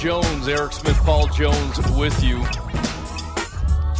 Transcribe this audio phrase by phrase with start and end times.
[0.00, 2.38] Jones, Eric Smith, Paul Jones with you.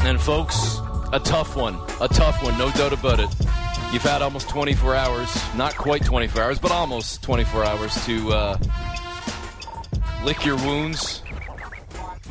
[0.03, 0.81] And folks,
[1.13, 1.79] a tough one.
[2.01, 3.29] A tough one, no doubt about it.
[3.93, 8.59] You've had almost 24 hours, not quite 24 hours, but almost 24 hours to uh,
[10.25, 11.23] lick your wounds,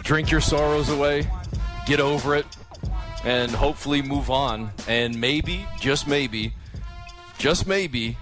[0.02, 1.30] drink your sorrows away,
[1.86, 2.48] get over it,
[3.24, 4.72] and hopefully move on.
[4.88, 6.56] And maybe, just maybe,
[7.38, 8.18] just maybe,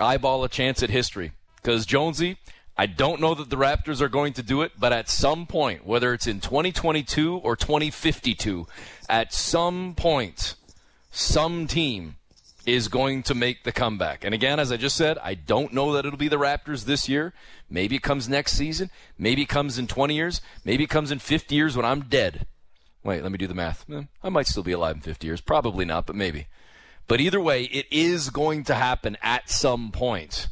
[0.00, 1.30] eyeball a chance at history.
[1.62, 2.36] Because, Jonesy,
[2.80, 5.84] I don't know that the Raptors are going to do it, but at some point,
[5.84, 8.66] whether it's in 2022 or 2052,
[9.06, 10.54] at some point,
[11.10, 12.16] some team
[12.64, 14.24] is going to make the comeback.
[14.24, 17.06] And again, as I just said, I don't know that it'll be the Raptors this
[17.06, 17.34] year.
[17.68, 18.88] Maybe it comes next season.
[19.18, 20.40] Maybe it comes in 20 years.
[20.64, 22.46] Maybe it comes in 50 years when I'm dead.
[23.04, 23.84] Wait, let me do the math.
[23.92, 25.42] Eh, I might still be alive in 50 years.
[25.42, 26.46] Probably not, but maybe.
[27.06, 30.48] But either way, it is going to happen at some point.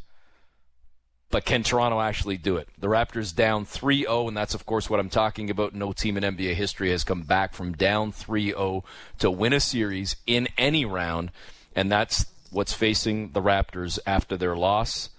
[1.31, 2.69] But can Toronto actually do it?
[2.79, 5.75] The Raptors down 3 0, and that's, of course, what I'm talking about.
[5.75, 8.85] No team in NBA history has come back from down 3 0
[9.19, 11.31] to win a series in any round,
[11.77, 15.11] and that's what's facing the Raptors after their loss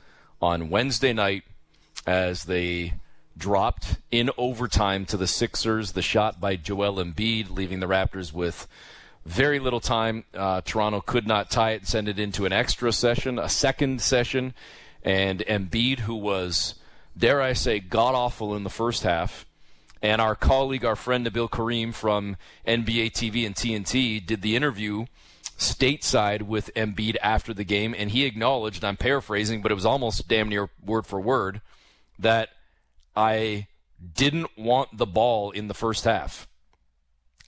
[0.41, 1.43] on Wednesday night
[2.07, 2.93] as they
[3.37, 5.91] dropped in overtime to the Sixers.
[5.91, 8.67] The shot by Joel Embiid, leaving the Raptors with
[9.25, 10.23] very little time.
[10.33, 14.55] Uh, Toronto could not tie it send it into an extra session, a second session.
[15.03, 16.75] And Embiid, who was,
[17.17, 19.45] dare I say, god awful in the first half,
[20.01, 25.05] and our colleague, our friend Nabil Karim from NBA TV and TNT did the interview
[25.57, 30.27] stateside with Embiid after the game, and he acknowledged, I'm paraphrasing, but it was almost
[30.27, 31.61] damn near word for word,
[32.17, 32.49] that
[33.15, 33.67] I
[34.15, 36.47] didn't want the ball in the first half.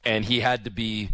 [0.03, 1.11] And he had to be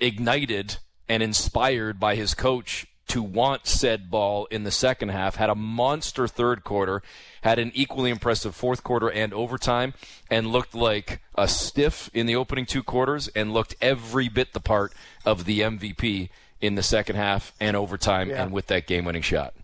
[0.00, 5.50] ignited and inspired by his coach to want said ball in the second half, had
[5.50, 7.02] a monster third quarter,
[7.42, 9.94] had an equally impressive fourth quarter and overtime,
[10.30, 14.60] and looked like a stiff in the opening two quarters and looked every bit the
[14.60, 14.92] part
[15.24, 18.42] of the MVP in the second half and overtime yeah.
[18.42, 19.54] and with that game winning shot.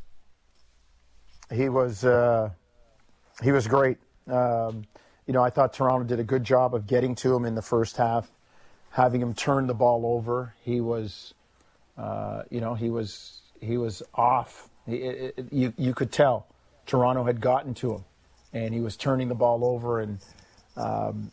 [1.53, 2.51] He was uh,
[3.43, 3.99] he was great.
[4.29, 4.85] Um,
[5.27, 7.63] you know, I thought Toronto did a good job of getting to him in the
[7.63, 8.31] first half,
[8.91, 10.55] having him turn the ball over.
[10.63, 11.35] He was,
[12.01, 14.69] uh, you know, he was he was off.
[14.87, 16.47] It, it, you you could tell
[16.87, 18.05] Toronto had gotten to him,
[18.53, 20.01] and he was turning the ball over.
[20.01, 20.19] And
[20.77, 21.31] um,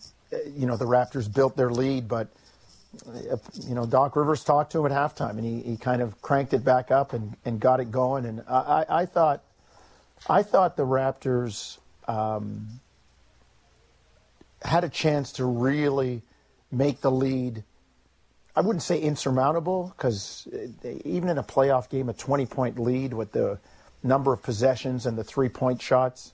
[0.54, 2.28] you know, the Raptors built their lead, but
[3.68, 6.54] you know, Doc Rivers talked to him at halftime, and he, he kind of cranked
[6.54, 8.26] it back up and, and got it going.
[8.26, 9.44] And I, I thought,
[10.30, 12.68] I thought the Raptors um,
[14.62, 16.24] had a chance to really
[16.72, 17.64] make the lead.
[18.58, 20.48] I wouldn't say insurmountable because
[21.06, 23.60] even in a playoff game, a 20 point lead with the
[24.02, 26.34] number of possessions and the three point shots,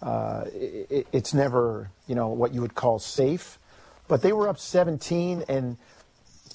[0.00, 3.58] uh, it, it's never you know what you would call safe.
[4.06, 5.76] But they were up 17, and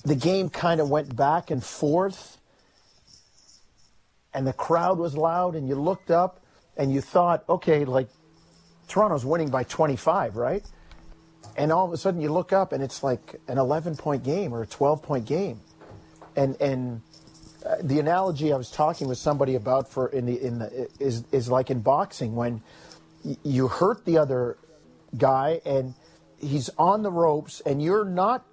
[0.06, 2.38] the game kind of went back and forth,
[4.34, 6.40] and the crowd was loud, and you looked up
[6.78, 8.08] and you thought, okay, like
[8.88, 10.63] Toronto's winning by 25, right?
[11.56, 14.54] And all of a sudden you look up and it's like an 11 point game
[14.54, 15.59] or a 12 point game.
[16.36, 17.02] And, and,
[17.66, 21.24] uh, the analogy I was talking with somebody about for in the in the is
[21.31, 22.62] is like in boxing when
[23.42, 24.58] you hurt the other
[25.18, 25.94] guy and
[26.42, 28.46] he's on the ropes and you're not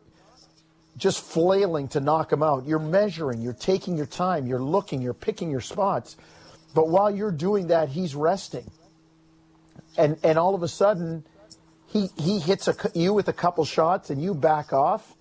[0.97, 2.67] just flailing to knock him out.
[2.67, 6.17] You're measuring, you're taking your time, you're looking, you're picking your spots.
[6.73, 8.71] But while you're doing that, he's resting
[9.97, 11.25] and and all of a sudden
[11.93, 15.15] he he hits a, you with a couple shots and you back off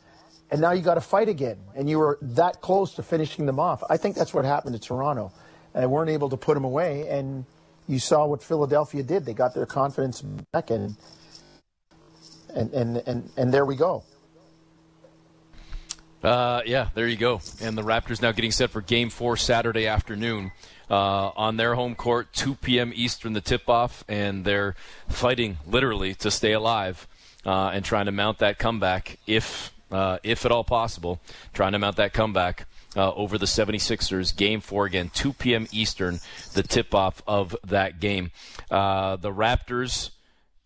[0.51, 1.57] and now you got to fight again.
[1.75, 3.83] And you were that close to finishing them off.
[3.89, 5.31] I think that's what happened to toronto.
[5.73, 7.45] And they weren't able to put them away and
[7.87, 9.25] you saw what philadelphia did.
[9.25, 10.95] They got their confidence back and
[12.55, 14.03] and and and, and there we go.
[16.23, 17.41] Uh, yeah, there you go.
[17.61, 20.51] And the Raptors now getting set for Game Four Saturday afternoon
[20.89, 22.91] uh, on their home court, 2 p.m.
[22.95, 24.75] Eastern, the tip-off, and they're
[25.07, 27.07] fighting literally to stay alive
[27.45, 31.19] uh, and trying to mount that comeback, if uh, if at all possible,
[31.53, 32.65] trying to mount that comeback.
[32.97, 34.35] Uh, over the 76ers.
[34.35, 35.67] Game four again, 2 p.m.
[35.71, 36.19] Eastern,
[36.55, 38.31] the tip off of that game.
[38.71, 40.09] Uh, the Raptors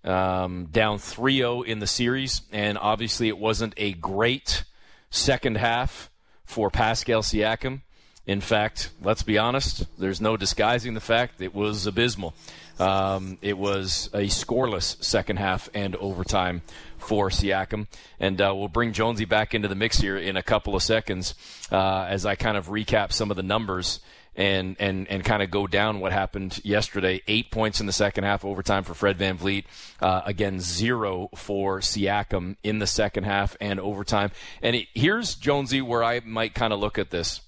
[0.05, 4.63] um, down 3 0 in the series, and obviously it wasn't a great
[5.09, 6.09] second half
[6.45, 7.81] for Pascal Siakam.
[8.25, 12.33] In fact, let's be honest, there's no disguising the fact it was abysmal.
[12.79, 16.61] Um, it was a scoreless second half and overtime
[16.97, 17.87] for Siakam.
[18.19, 21.35] And uh, we'll bring Jonesy back into the mix here in a couple of seconds
[21.71, 23.99] uh, as I kind of recap some of the numbers
[24.35, 27.21] and and and kind of go down what happened yesterday.
[27.27, 29.65] Eight points in the second half, overtime for Fred VanVleet.
[30.01, 34.31] Uh, again, zero for Siakam in the second half and overtime.
[34.61, 37.41] And it, here's Jonesy where I might kind of look at this,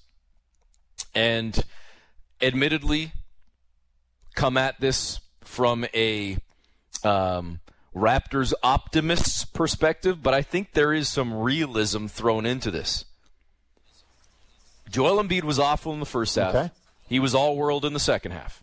[1.16, 1.64] and
[2.40, 3.12] admittedly,
[4.36, 6.36] come at this from a
[7.02, 7.60] um,
[7.94, 13.06] Raptors optimist's perspective, but I think there is some realism thrown into this.
[14.90, 16.54] Joel Embiid was awful in the first half.
[16.54, 16.70] Okay.
[17.08, 18.62] He was all world in the second half.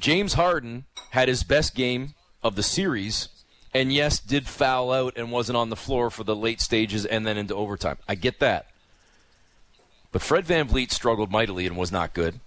[0.00, 3.28] James Harden had his best game of the series,
[3.72, 7.24] and yes, did foul out and wasn't on the floor for the late stages and
[7.24, 7.98] then into overtime.
[8.08, 8.66] I get that.
[10.12, 12.38] But Fred Van VanVleet struggled mightily and was not good.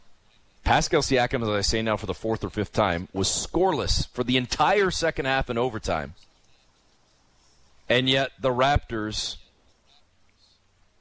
[0.64, 4.24] Pascal Siakam, as I say now for the fourth or fifth time, was scoreless for
[4.24, 6.14] the entire second half and overtime.
[7.90, 9.38] And yet the Raptors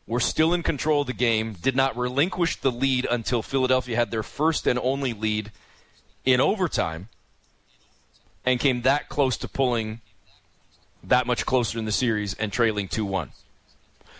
[0.06, 4.10] were still in control of the game, did not relinquish the lead until Philadelphia had
[4.10, 5.50] their first and only lead
[6.26, 7.08] in overtime,
[8.44, 10.00] and came that close to pulling
[11.02, 13.30] that much closer in the series and trailing 2 1.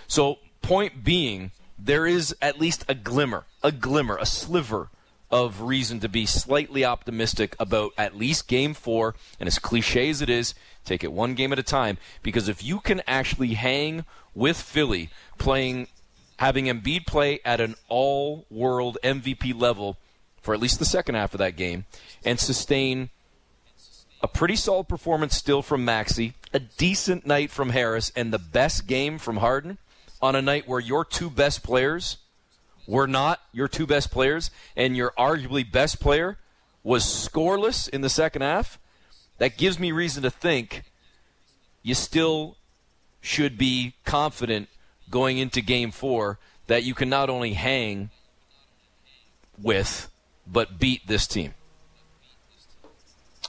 [0.07, 4.91] So, point being, there is at least a glimmer, a glimmer, a sliver
[5.31, 9.15] of reason to be slightly optimistic about at least game four.
[9.41, 10.55] And as cliche as it is,
[10.85, 11.99] take it one game at a time.
[12.23, 14.05] Because if you can actually hang
[14.35, 15.89] with Philly playing,
[16.39, 19.97] having Embiid play at an all world MVP level
[20.41, 21.85] for at least the second half of that game
[22.25, 23.11] and sustain
[24.23, 28.87] a pretty solid performance still from Maxey, a decent night from Harris, and the best
[28.87, 29.79] game from Harden
[30.21, 32.19] on a night where your two best players
[32.87, 36.39] were not your two best players and your arguably best player
[36.83, 38.79] was scoreless in the second half,
[39.39, 40.85] that gives me reason to think
[41.83, 42.57] you still
[43.21, 44.69] should be confident
[45.11, 48.11] going into game four that you can not only hang
[49.61, 50.11] with,
[50.47, 51.55] but beat this team.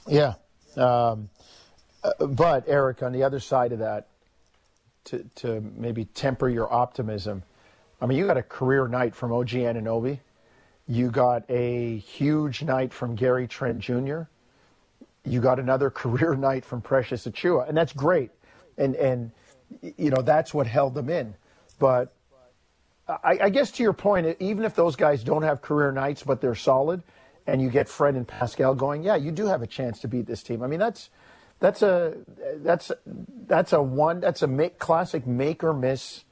[0.06, 0.34] Yeah.
[0.76, 1.28] Um,
[2.02, 4.08] uh, but, Eric, on the other side of that,
[5.06, 7.42] to, to maybe temper your optimism,
[8.00, 10.20] I mean, you got a career night from OG Anunoby.
[10.86, 14.22] You got a huge night from Gary Trent Jr.
[15.24, 18.30] You got another career night from Precious Achiuwa, and that's great.
[18.78, 19.30] And and
[19.96, 21.34] you know that's what held them in.
[21.78, 22.12] But
[23.08, 26.40] I, I guess to your point, even if those guys don't have career nights, but
[26.40, 27.02] they're solid,
[27.46, 30.26] and you get Fred and Pascal going, yeah, you do have a chance to beat
[30.26, 30.62] this team.
[30.62, 31.10] I mean, that's
[31.58, 32.14] that's a
[32.56, 32.92] that's
[33.46, 36.24] that's a one that's a make, classic make or miss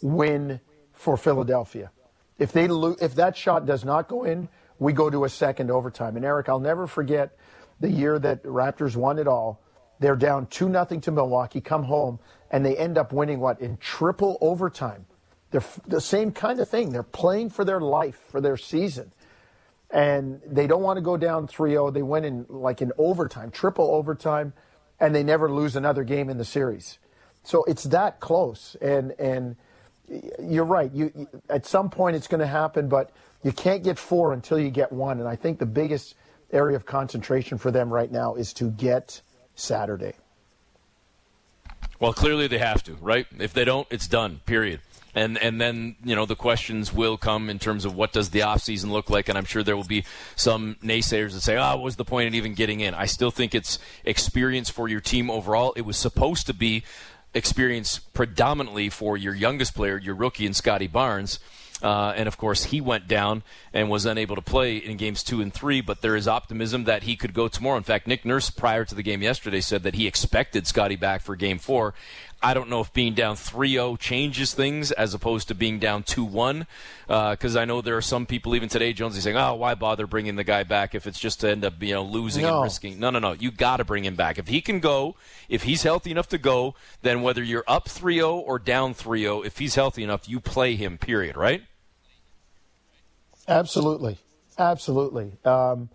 [0.00, 0.60] win
[0.92, 1.90] for Philadelphia.
[2.38, 4.48] If they lo- if that shot does not go in,
[4.78, 6.16] we go to a second overtime.
[6.16, 7.36] And Eric, I'll never forget
[7.80, 9.60] the year that Raptors won it all.
[9.98, 12.18] They're down two nothing to Milwaukee, come home,
[12.50, 15.06] and they end up winning what in triple overtime.
[15.50, 16.90] They're f- the same kind of thing.
[16.92, 19.12] They're playing for their life, for their season.
[19.92, 21.92] And they don't want to go down 3-0.
[21.92, 24.54] They win in like in overtime, triple overtime,
[24.98, 26.98] and they never lose another game in the series.
[27.44, 28.76] So it's that close.
[28.80, 29.56] And and
[30.40, 30.90] you're right.
[30.92, 33.10] You, you at some point it's going to happen, but
[33.42, 35.18] you can't get four until you get one.
[35.20, 36.14] And I think the biggest
[36.52, 39.20] area of concentration for them right now is to get
[39.54, 40.14] Saturday.
[41.98, 43.26] Well, clearly they have to, right?
[43.38, 44.40] If they don't, it's done.
[44.44, 44.80] Period.
[45.14, 48.40] And and then you know the questions will come in terms of what does the
[48.40, 50.04] offseason look like, and I'm sure there will be
[50.36, 53.04] some naysayers that say, "Ah, oh, what was the point in even getting in?" I
[53.04, 55.74] still think it's experience for your team overall.
[55.76, 56.82] It was supposed to be
[57.34, 61.38] experience predominantly for your youngest player, your rookie, and Scottie Barnes.
[61.82, 63.42] Uh, and of course, he went down
[63.72, 65.80] and was unable to play in games two and three.
[65.80, 67.76] But there is optimism that he could go tomorrow.
[67.76, 71.22] In fact, Nick Nurse, prior to the game yesterday, said that he expected Scottie back
[71.22, 71.94] for game four.
[72.42, 76.66] I don't know if being down 3-0 changes things as opposed to being down 2-1
[77.06, 80.06] because uh, I know there are some people even today, Jonesy, saying, "Oh, why bother
[80.06, 82.54] bringing the guy back if it's just to end up you know losing no.
[82.54, 83.32] and risking?" No, no, no.
[83.32, 85.14] You got to bring him back if he can go.
[85.48, 89.58] If he's healthy enough to go, then whether you're up 3-0 or down 3-0, if
[89.58, 90.98] he's healthy enough, you play him.
[90.98, 91.36] Period.
[91.36, 91.62] Right?
[93.46, 94.18] Absolutely,
[94.58, 95.32] absolutely.
[95.44, 95.90] Um,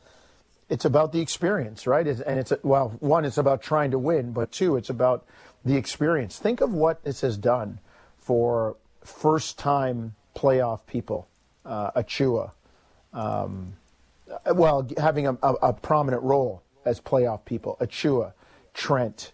[0.70, 2.06] it's about the experience, right?
[2.06, 5.26] And it's well, one, it's about trying to win, but two, it's about
[5.68, 6.40] the experience.
[6.40, 7.80] Think of what this has done
[8.18, 11.28] for first time playoff people,
[11.66, 12.52] uh, Achiuwa.
[13.14, 13.74] Um,
[14.54, 18.34] well, having a, a, a, prominent role as playoff people, Achiuwa,
[18.74, 19.32] Trent,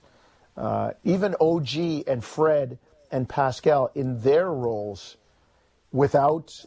[0.55, 2.77] uh, even OG and Fred
[3.11, 5.17] and Pascal in their roles
[5.91, 6.65] without,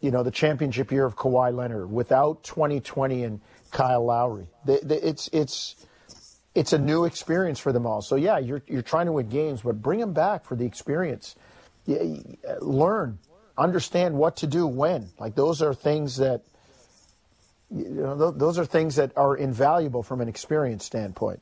[0.00, 4.46] you know, the championship year of Kawhi Leonard, without 2020 and Kyle Lowry.
[4.64, 5.76] They, they, it's, it's,
[6.54, 8.00] it's a new experience for them all.
[8.00, 11.36] So yeah, you're you're trying to win games, but bring them back for the experience.
[12.60, 13.18] Learn,
[13.58, 15.10] understand what to do when.
[15.18, 16.42] Like those are things that
[17.70, 21.40] you know, th- those are things that are invaluable from an experience standpoint.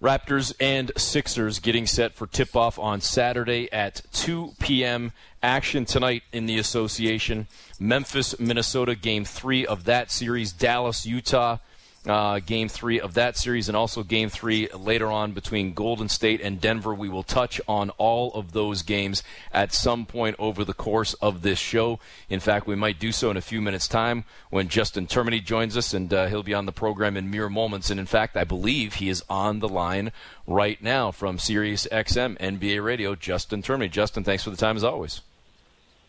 [0.00, 5.12] Raptors and Sixers getting set for tip off on Saturday at 2 p.m.
[5.44, 7.46] Action tonight in the association.
[7.78, 10.52] Memphis, Minnesota, game three of that series.
[10.52, 11.58] Dallas, Utah,
[12.06, 16.40] uh, game three of that series, and also game three later on between Golden State
[16.40, 16.94] and Denver.
[16.94, 21.42] We will touch on all of those games at some point over the course of
[21.42, 22.00] this show.
[22.28, 25.76] In fact, we might do so in a few minutes' time when Justin Termine joins
[25.76, 27.90] us, and uh, he'll be on the program in mere moments.
[27.90, 30.12] And in fact, I believe he is on the line
[30.46, 33.14] right now from Sirius XM NBA Radio.
[33.14, 33.90] Justin Termine.
[33.90, 35.20] Justin, thanks for the time as always.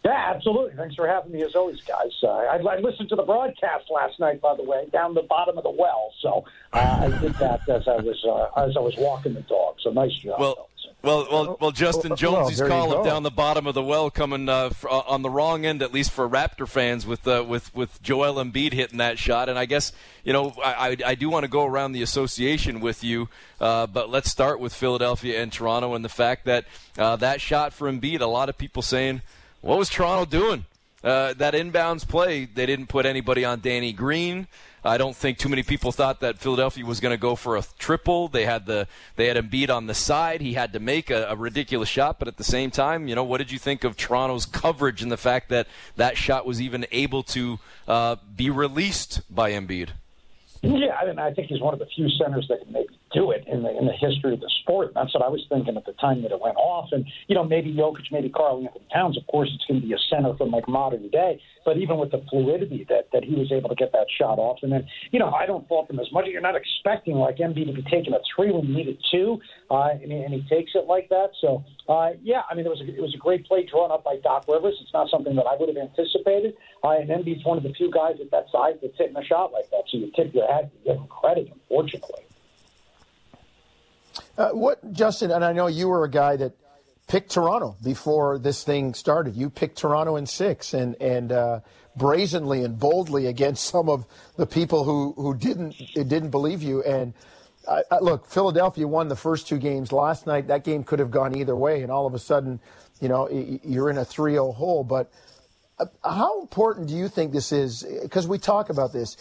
[0.04, 0.76] Yeah, absolutely.
[0.76, 2.12] Thanks for having me as always, guys.
[2.22, 5.58] Uh, I, I, listened to the broadcast last night, by the way, down the bottom
[5.58, 6.12] of the well.
[6.20, 6.44] So
[6.74, 9.78] uh, I did that as I was uh, as I was walking the dog.
[9.82, 10.42] So nice job.
[10.42, 10.70] Well,
[11.02, 11.72] well, well, well.
[11.72, 15.22] Justin Jones, well, call down the bottom of the well, coming uh, f- uh, on
[15.22, 18.98] the wrong end, at least for Raptor fans, with uh, with with Joel Embiid hitting
[18.98, 19.48] that shot.
[19.48, 19.94] And I guess
[20.26, 24.10] you know I, I, I do want to go around the association with you, but
[24.10, 28.20] let's start with Philadelphia and Toronto and the fact that that shot for Embiid.
[28.20, 29.22] A lot of people saying
[29.64, 30.66] what was Toronto doing?
[31.04, 34.48] Uh, that inbounds play, they didn't put anybody on Danny Green.
[34.86, 37.64] I don't think too many people thought that Philadelphia was going to go for a
[37.80, 38.28] triple.
[38.28, 40.42] They had the they had Embiid on the side.
[40.42, 43.24] He had to make a, a, ridiculous shot, but at the same time, you know,
[43.24, 46.86] what did you think of Toronto's coverage and the fact that that shot was even
[46.92, 49.90] able to uh, be released by Embiid?
[50.62, 53.32] Yeah, I mean, I think he's one of the few centers that can maybe do
[53.32, 54.92] it in the in the history of the sport.
[54.96, 56.90] That's what I was thinking at the time that it went off.
[56.92, 59.18] And you know, maybe Jokic, maybe Karl Anthony Towns.
[59.18, 61.40] Of course, it's going to be a center from like modern day.
[61.66, 64.60] But even with the fluidity that that he was able to get that shot off,
[64.64, 66.26] and then you know, I don't fault him as much.
[66.26, 69.40] You're not expecting like Embiid to be taking a three when you needed two,
[69.70, 71.30] uh, and, he, and he takes it like that.
[71.40, 74.04] So uh, yeah, I mean, it was a, it was a great play drawn up
[74.04, 74.76] by Doc Rivers.
[74.82, 76.56] It's not something that I would have anticipated.
[76.84, 79.52] Uh, and Embiid's one of the few guys at that size that's hitting a shot
[79.52, 79.84] like that.
[79.92, 81.52] So you tip your hat, you give him credit.
[81.52, 82.24] Unfortunately.
[84.38, 85.32] Uh, what, Justin?
[85.32, 86.54] And I know you were a guy that
[87.08, 89.36] picked Toronto before this thing started.
[89.36, 91.60] You picked Toronto in six, and and uh,
[91.96, 94.06] brazenly and boldly against some of
[94.38, 96.82] the people who who didn't didn't believe you.
[96.84, 97.14] And
[97.68, 100.48] uh, look, Philadelphia won the first two games last night.
[100.48, 102.60] That game could have gone either way, and all of a sudden,
[103.00, 103.30] you know,
[103.64, 104.84] you're in a 3-0 hole.
[104.84, 105.12] But
[105.80, 107.86] uh, how important do you think this is?
[108.02, 109.16] Because we talk about this.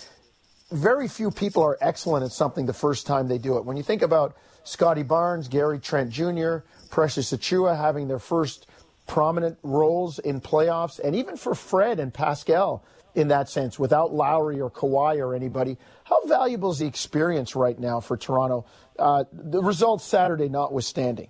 [0.73, 3.65] Very few people are excellent at something the first time they do it.
[3.65, 6.59] When you think about Scottie Barnes, Gary Trent Jr.,
[6.91, 8.67] Precious Achiuwa having their first
[9.07, 14.61] prominent roles in playoffs, and even for Fred and Pascal in that sense, without Lowry
[14.61, 15.77] or Kawhi or anybody.
[16.05, 18.65] How valuable is the experience right now for Toronto?
[18.99, 21.29] Uh, the results Saturday notwithstanding.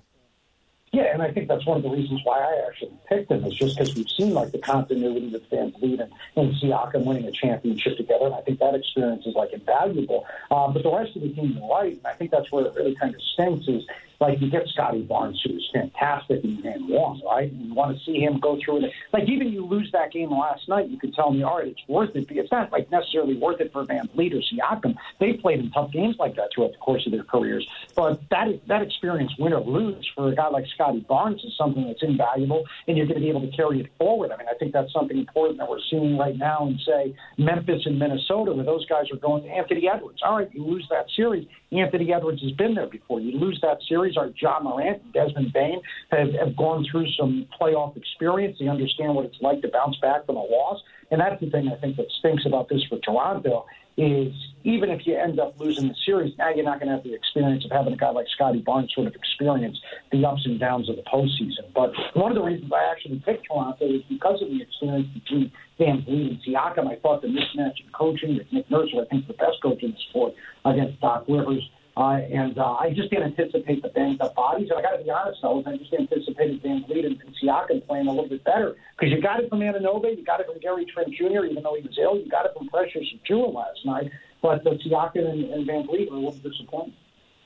[0.92, 3.54] Yeah, and I think that's one of the reasons why I actually picked him is
[3.54, 7.96] just because we've seen like the continuity with VanVleet and, and Siakam winning a championship
[7.96, 10.26] together, and I think that experience is like invaluable.
[10.50, 12.94] Um, but the rest of the team right, and I think that's where it really
[12.94, 13.84] kind of stinks is
[14.23, 17.50] like you get Scottie Barnes, who's fantastic in game one, right?
[17.50, 18.93] And you want to see him go through it.
[19.12, 21.81] Like even you lose that game last night, you could tell me, all right, it's
[21.88, 22.26] worth it.
[22.31, 24.95] It's not like necessarily worth it for VanVleet or Siakam.
[25.19, 27.69] They played in tough games like that throughout the course of their careers.
[27.97, 31.85] But that that experience, win or lose, for a guy like Scottie Barnes is something
[31.85, 34.31] that's invaluable, and you're going to be able to carry it forward.
[34.31, 37.83] I mean, I think that's something important that we're seeing right now in say Memphis
[37.87, 39.43] and Minnesota, where those guys are going.
[39.43, 41.47] To Anthony Edwards, all right, you lose that series.
[41.73, 43.21] Anthony Edwards has been there before.
[43.21, 47.47] You lose that series our Ja Morant and Desmond Bane have, have gone through some
[47.61, 48.59] playoff experience.
[48.61, 50.81] They understand what it's like to bounce back from a loss.
[51.12, 53.66] And that's the thing I think that stinks about this for Toronto
[53.99, 54.33] is
[54.64, 57.14] even if you end up losing the series, now you're not going to have the
[57.14, 59.78] experience of having a guy like Scottie Barnes sort of experience
[60.11, 61.69] the ups and downs of the postseason.
[61.75, 65.52] But one of the reasons I actually picked Toronto is because of the experience between
[65.78, 66.90] VanVleet and Siakam.
[66.90, 69.61] I thought the mismatch in coaching with Nick Nurse, who I think is the best
[69.62, 70.33] coach in the sport,
[70.64, 74.68] against Doc Rivers, uh, and uh, I just didn't anticipate the banged up bodies.
[74.70, 78.06] And I got to be honest, though, I just anticipated VanVleet and, and Siakam playing
[78.06, 80.87] a little bit better because you got it from Anunoby, you got it from Gary
[80.87, 84.11] Trent Jr., even though he was ill, you got it from Precious Achiuwa last night.
[84.40, 86.94] But the Siakam and, and VanVleet were a little disappointing.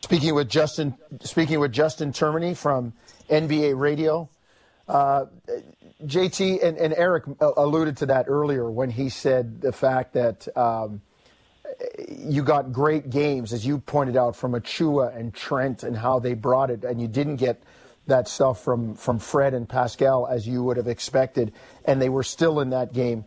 [0.02, 2.92] Speaking with Justin, speaking with Justin Termine from
[3.28, 4.28] NBA Radio,
[4.86, 5.24] uh,
[6.04, 10.46] JT and, and, Eric alluded to that earlier when he said the fact that.
[10.56, 11.00] Um,
[12.08, 16.34] you got great games, as you pointed out, from Achiuwa and Trent and how they
[16.34, 17.62] brought it, and you didn't get
[18.06, 21.52] that stuff from, from Fred and Pascal as you would have expected,
[21.84, 23.24] and they were still in that game.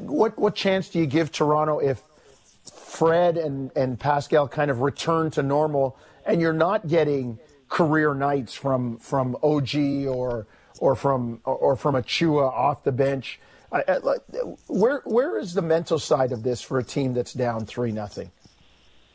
[0.00, 2.02] what what chance do you give Toronto if
[2.74, 5.96] Fred and, and Pascal kind of return to normal,
[6.26, 7.38] and you're not getting
[7.68, 10.46] career nights from from OG or
[10.78, 13.40] or from or from Achiuwa off the bench?
[13.70, 13.98] I, I,
[14.66, 18.30] where where is the mental side of this for a team that's down three nothing?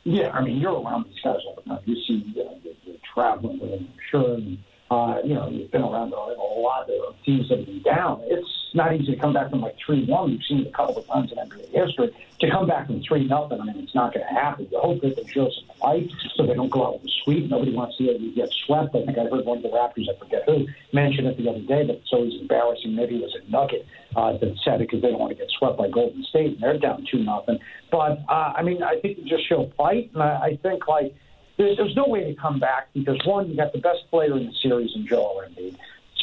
[0.04, 1.80] Yeah, I mean you're around these guys all the time.
[1.84, 4.34] You see, you know, you're, you're traveling with them, sure.
[4.34, 4.58] And,
[4.90, 8.20] uh, you know, you've been around a, a lot of teams that have been down.
[8.24, 10.32] It's not easy to come back from like three one.
[10.32, 12.14] We've seen it a couple of times in NBA history.
[12.40, 14.66] To come back from three nothing, I mean, it's not going to happen.
[14.70, 17.48] You hope that they show some fight so they don't go out with a sweep.
[17.48, 18.94] Nobody wants to see you get swept.
[18.94, 21.60] I think I heard one of the Raptors, I forget who, mention it the other
[21.60, 22.94] day that it's always embarrassing.
[22.94, 23.86] Maybe it was a Nugget
[24.16, 26.60] uh, that said it because they don't want to get swept by Golden State, and
[26.60, 27.58] they're down two nothing.
[27.90, 31.14] But uh, I mean, I think you just show fight, and I, I think like
[31.56, 34.46] there's, there's no way to come back because one, you got the best player in
[34.46, 35.76] the series in Joel Embiid.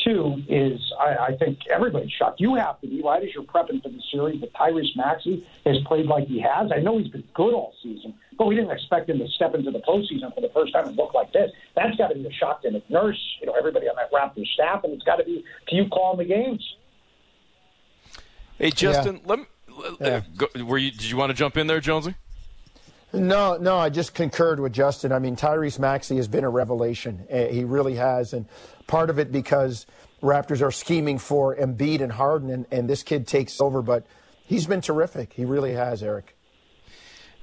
[0.03, 2.39] Two is I, I think everybody's shocked.
[2.39, 5.77] You have to be right as you're prepping for the series that Tyrese Maxey has
[5.85, 6.71] played like he has.
[6.71, 9.69] I know he's been good all season, but we didn't expect him to step into
[9.69, 11.51] the postseason for the first time and look like this.
[11.75, 14.47] That's got to be a shock to Nick Nurse, you know, everybody on that Raptors
[14.47, 16.75] staff, and it's got to be to you calling the games.
[18.57, 19.21] Hey, Justin, yeah.
[19.25, 19.45] let me.
[19.69, 20.21] Uh, yeah.
[20.35, 20.89] Go, were you?
[20.89, 22.15] Did you want to jump in there, Jonesy?
[23.13, 25.11] No, no, I just concurred with Justin.
[25.11, 27.25] I mean, Tyrese Maxey has been a revelation.
[27.29, 28.33] Eh, he really has.
[28.33, 28.45] And
[28.87, 29.85] part of it because
[30.21, 33.81] Raptors are scheming for Embiid and Harden, and, and this kid takes over.
[33.81, 34.05] But
[34.45, 35.33] he's been terrific.
[35.33, 36.37] He really has, Eric.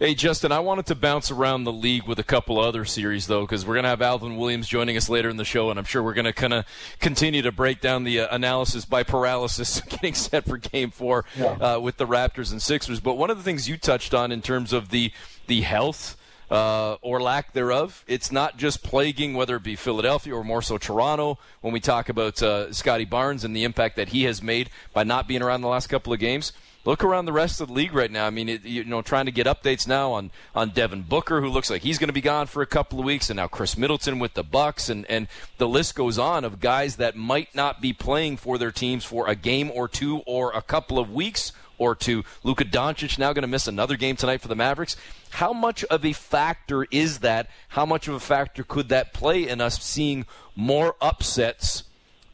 [0.00, 3.40] Hey, Justin, I wanted to bounce around the league with a couple other series, though,
[3.40, 5.84] because we're going to have Alvin Williams joining us later in the show, and I'm
[5.84, 6.66] sure we're going to kind of
[7.00, 11.46] continue to break down the uh, analysis by paralysis getting set for game four yeah.
[11.46, 13.00] uh, with the Raptors and Sixers.
[13.00, 15.10] But one of the things you touched on in terms of the,
[15.48, 16.16] the health
[16.48, 18.04] uh, or lack thereof.
[18.06, 22.08] It's not just plaguing whether it be Philadelphia or more so Toronto when we talk
[22.08, 25.60] about uh, Scottie Barnes and the impact that he has made by not being around
[25.60, 26.52] the last couple of games
[26.88, 28.26] look around the rest of the league right now.
[28.26, 31.50] I mean, it, you know, trying to get updates now on on Devin Booker, who
[31.50, 33.76] looks like he's going to be gone for a couple of weeks, and now Khris
[33.76, 35.28] Middleton with the Bucks, and and
[35.58, 39.28] the list goes on of guys that might not be playing for their teams for
[39.28, 42.24] a game or two or a couple of weeks or two.
[42.42, 44.96] Luka Doncic now going to miss another game tonight for the Mavericks.
[45.30, 47.50] How much of a factor is that?
[47.68, 50.24] How much of a factor could that play in us seeing
[50.56, 51.84] more upsets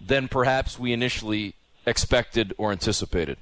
[0.00, 3.36] than perhaps we initially expected or anticipated?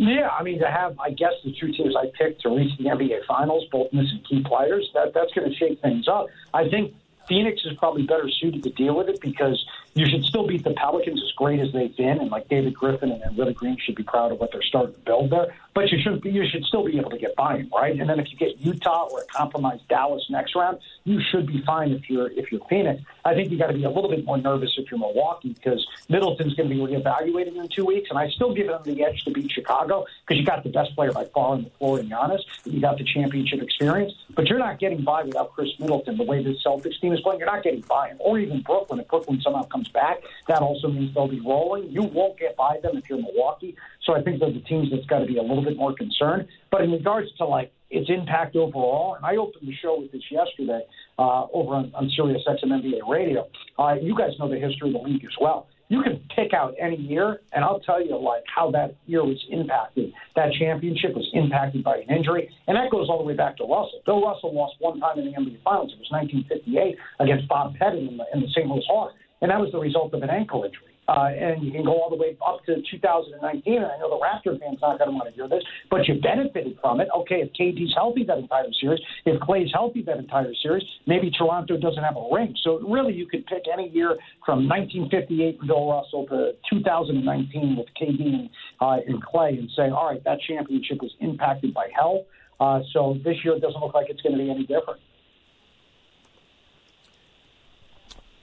[0.00, 2.84] Yeah, I mean to have, I guess the two teams I picked to reach the
[2.84, 6.28] NBA Finals, both missing key players, that that's going to shake things up.
[6.54, 6.94] I think
[7.28, 9.62] Phoenix is probably better suited to deal with it because
[9.94, 13.10] you should still beat the Pelicans as great as they've been, and like David Griffin
[13.10, 15.54] and, and Willie Green should be proud of what they're starting to build there.
[15.74, 17.98] But you should be, you should still be able to get by them, right?
[17.98, 21.62] And then if you get Utah or a compromised Dallas next round, you should be
[21.64, 23.02] fine if you're if you're Phoenix.
[23.24, 25.86] I think you got to be a little bit more nervous if you're Milwaukee because
[26.08, 29.22] Middleton's going to be reevaluated in two weeks, and I still give them the edge
[29.24, 32.08] to beat Chicago because you got the best player by far on the floor in
[32.08, 32.40] Giannis.
[32.64, 36.16] You got the championship experience, but you're not getting by without Khris Middleton.
[36.16, 39.00] The way the Celtics team is playing, you're not getting by him, or even Brooklyn.
[39.00, 41.90] If Brooklyn somehow comes back, that also means they'll be rolling.
[41.90, 43.76] You won't get by them if you're Milwaukee.
[44.04, 46.48] So I think they're the teams that's got to be a little bit more concerned.
[46.70, 50.22] But in regards to like its impact overall, and I opened the show with this
[50.30, 50.82] yesterday
[51.18, 53.48] uh, over on, on Sirius XM NBA Radio.
[53.78, 55.68] Uh, you guys know the history of the league as well.
[55.88, 59.44] You can pick out any year, and I'll tell you like how that year was
[59.50, 60.12] impacted.
[60.36, 63.64] That championship was impacted by an injury, and that goes all the way back to
[63.64, 64.00] Russell.
[64.06, 65.92] Bill Russell lost one time in the NBA Finals.
[65.92, 68.68] It was 1958 against Bob Pettit in the, in the St.
[68.68, 70.90] Louis Hawks and that was the result of an ankle injury.
[71.10, 73.82] Uh, and you can go all the way up to 2019.
[73.82, 76.20] And I know the Raptor fans not going to want to hear this, but you
[76.20, 77.08] benefited from it.
[77.16, 81.76] Okay, if KD's healthy that entire series, if Klay's healthy that entire series, maybe Toronto
[81.76, 82.54] doesn't have a ring.
[82.62, 87.86] So really, you could pick any year from 1958 with Bill Russell to 2019 with
[88.00, 88.50] KD and,
[88.80, 92.22] uh, and Klay and say, all right, that championship was impacted by health.
[92.60, 95.00] Uh, so this year doesn't look like it's going to be any different.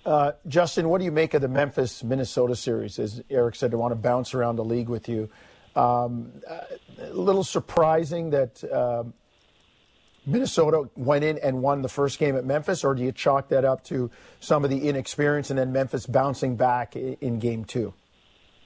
[0.07, 2.97] Uh, Justin, what do you make of the Memphis Minnesota series?
[2.97, 5.29] As Eric said, I want to bounce around the league with you.
[5.75, 6.31] Um,
[6.97, 9.03] a little surprising that uh,
[10.25, 13.65] Minnesota went in and won the first game at Memphis, or do you chalk that
[13.65, 17.93] up to some of the inexperience and then Memphis bouncing back in game two?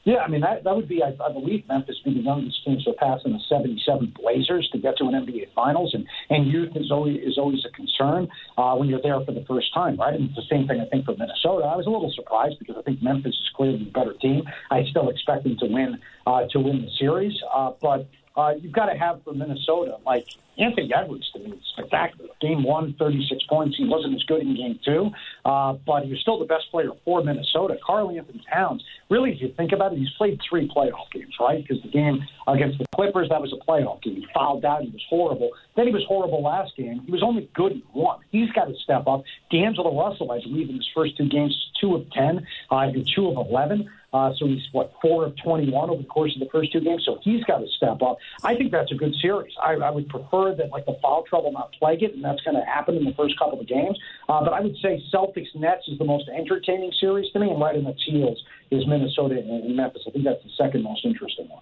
[0.03, 2.79] Yeah, I mean, that, that would be, I, I believe, Memphis be the youngest team
[2.81, 5.93] surpassing the 77 Blazers to get to an NBA Finals.
[5.93, 9.45] And, and youth is always, is always a concern uh, when you're there for the
[9.47, 10.15] first time, right?
[10.15, 11.65] And it's the same thing, I think, for Minnesota.
[11.65, 14.43] I was a little surprised because I think Memphis is clearly the better team.
[14.71, 17.37] I still expect them to win, uh, to win the series.
[17.53, 20.25] Uh, but uh, you've got to have for Minnesota, like
[20.57, 22.29] Anthony Edwards to me, is spectacular.
[22.39, 23.75] Game one, 36 points.
[23.77, 25.09] He wasn't as good in game two,
[25.45, 27.77] uh, but he was still the best player for Minnesota.
[27.85, 31.61] Karl-Anthony Towns, really, if you think about it, he's played three playoff games, right?
[31.61, 34.15] Because the game against the Clippers, that was a playoff game.
[34.15, 34.83] He fouled out.
[34.83, 35.51] He was horrible.
[35.75, 37.01] Then he was horrible last game.
[37.05, 38.19] He was only good in one.
[38.31, 39.23] He's got to step up.
[39.51, 43.27] D'Angelo Russell, I believe, in his first two games, two of 10 uh, and two
[43.27, 43.89] of 11.
[44.13, 47.03] Uh, so he's what four of 21 over the course of the first two games.
[47.05, 48.17] So he's got to step up.
[48.43, 49.53] I think that's a good series.
[49.63, 52.57] I, I would prefer that like the foul trouble not plague it, and that's going
[52.57, 53.97] to happen in the first couple of games.
[54.27, 57.61] Uh, but I would say Celtics Nets is the most entertaining series to me, and
[57.61, 60.03] right in the heels is Minnesota and Memphis.
[60.07, 61.61] I think that's the second most interesting one.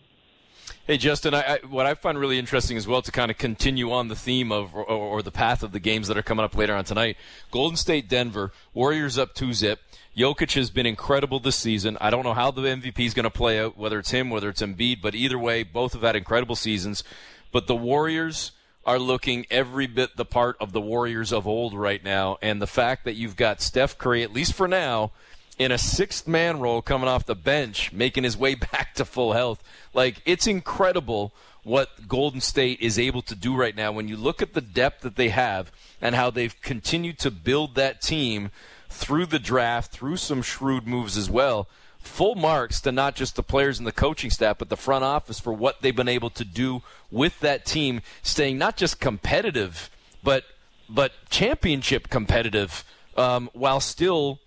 [0.90, 3.92] Hey, Justin, I, I, what I find really interesting as well to kind of continue
[3.92, 6.56] on the theme of or, or, the path of the games that are coming up
[6.56, 7.16] later on tonight.
[7.52, 9.80] Golden State, Denver, Warriors up two zip.
[10.20, 11.98] Jokic has been incredible this season.
[12.02, 14.50] I don't know how the MVP is going to play out, whether it's him, whether
[14.50, 17.06] it's Embiid, but either way, both have had incredible seasons.
[17.54, 18.52] But the Warriors
[18.86, 22.68] are looking every bit the part of the Warriors of old right now, and the
[22.68, 25.14] fact that you've got Steph Curry, at least for now,
[25.58, 29.32] in a sixth man role coming off the bench, making his way back to full
[29.32, 29.64] health.
[29.94, 34.42] Like, it's incredible what Golden State is able to do right now when you look
[34.42, 38.52] at the depth that they have and how they've continued to build that team
[38.90, 41.68] through the draft, through some shrewd moves as well.
[42.00, 45.40] Full marks to not just the players and the coaching staff, but the front office
[45.40, 49.90] for what they've been able to do with that team, staying not just competitive,
[50.24, 50.44] but
[50.90, 52.84] but championship competitive,
[53.16, 54.40] um, while still,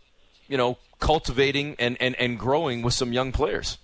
[0.49, 3.79] you know, cultivating and, and, and growing with some young players.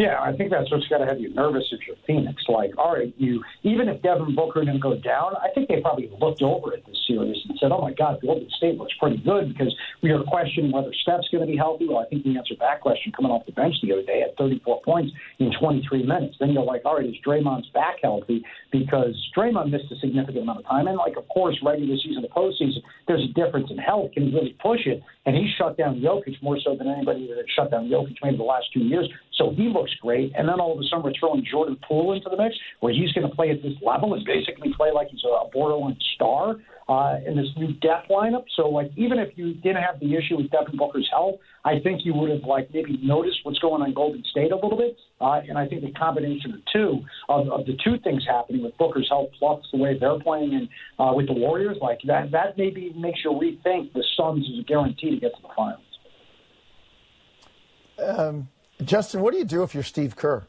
[0.00, 2.42] Yeah, I think that's what's got to have you nervous if you're Phoenix.
[2.48, 6.08] Like, all right, you even if Devin Booker didn't go down, I think they probably
[6.18, 9.52] looked over at this series and said, "Oh my God, Golden State looks pretty good."
[9.52, 11.86] Because we are questioning whether Steph's going to be healthy.
[11.86, 14.38] Well, I think we answered that question coming off the bench the other day at
[14.38, 16.36] 34 points in 23 minutes.
[16.40, 18.42] Then you're like, all right, is Draymond's back healthy?
[18.72, 22.28] Because Draymond missed a significant amount of time, and like, of course, regular season to
[22.28, 24.12] postseason, there's a difference in health.
[24.12, 25.02] Can he really push it?
[25.26, 28.42] And he shut down Jokic more so than anybody that shut down Jokic maybe the
[28.42, 29.06] last two years.
[29.40, 30.32] So he looks great.
[30.36, 33.10] And then all of a sudden we're throwing Jordan Poole into the mix where he's
[33.12, 36.56] going to play at this level and basically play like he's a borderline star
[36.90, 38.44] uh, in this new death lineup.
[38.54, 42.04] So like even if you didn't have the issue with Devin Booker's health, I think
[42.04, 44.94] you would have like maybe noticed what's going on in Golden State a little bit.
[45.22, 47.00] Uh, and I think the combination of two
[47.30, 50.68] of, of the two things happening with Booker's health plus the way they're playing and
[50.98, 54.64] uh, with the Warriors, like that that maybe makes you rethink the Suns is a
[54.64, 55.80] guarantee to get to the finals.
[57.98, 58.48] Um,
[58.84, 60.46] Justin, what do you do if you're Steve Kerr?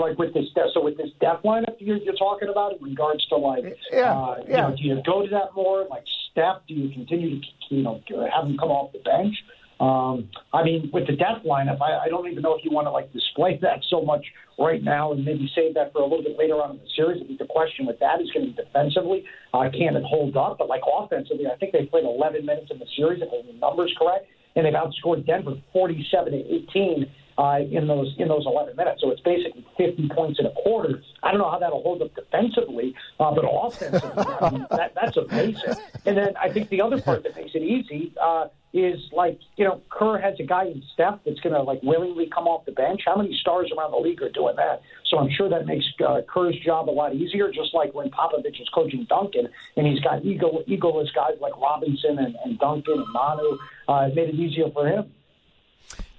[0.00, 3.36] like with this, so with this death lineup you're, you're talking about in regards to
[3.36, 4.56] like, yeah, uh, yeah.
[4.56, 5.86] You know, do you go to that more?
[5.88, 8.00] Like Steph, do you continue to you know
[8.34, 9.36] have him come off the bench?
[9.78, 12.86] Um, I mean, with the death lineup, I, I don't even know if you want
[12.86, 14.24] to like display that so much
[14.58, 17.22] right now and maybe save that for a little bit later on in the series.
[17.22, 19.24] I think the question with that is going to be defensively.
[19.54, 20.58] Uh, can it hold up?
[20.58, 23.94] But like offensively, I think they played 11 minutes in the series, if the numbers
[23.98, 29.00] correct, and they've outscored Denver 47 to 18 uh, in those in those 11 minutes.
[29.00, 31.02] So it's basically 50 points in a quarter.
[31.22, 35.16] I don't know how that'll hold up defensively, uh, but offensively, I mean, that, that's
[35.16, 35.74] amazing.
[36.04, 39.64] And then I think the other part that makes it easy uh, is like you
[39.64, 42.72] know Kerr has a guy in Steph that's going to like willingly come off the
[42.72, 43.02] bench.
[43.04, 44.82] How many stars around the league are doing that?
[45.06, 47.50] So I'm sure that makes uh, Kerr's job a lot easier.
[47.50, 52.18] Just like when Popovich is coaching Duncan, and he's got ego egoless guys like Robinson
[52.18, 55.12] and, and Duncan and Manu, uh, it made it easier for him.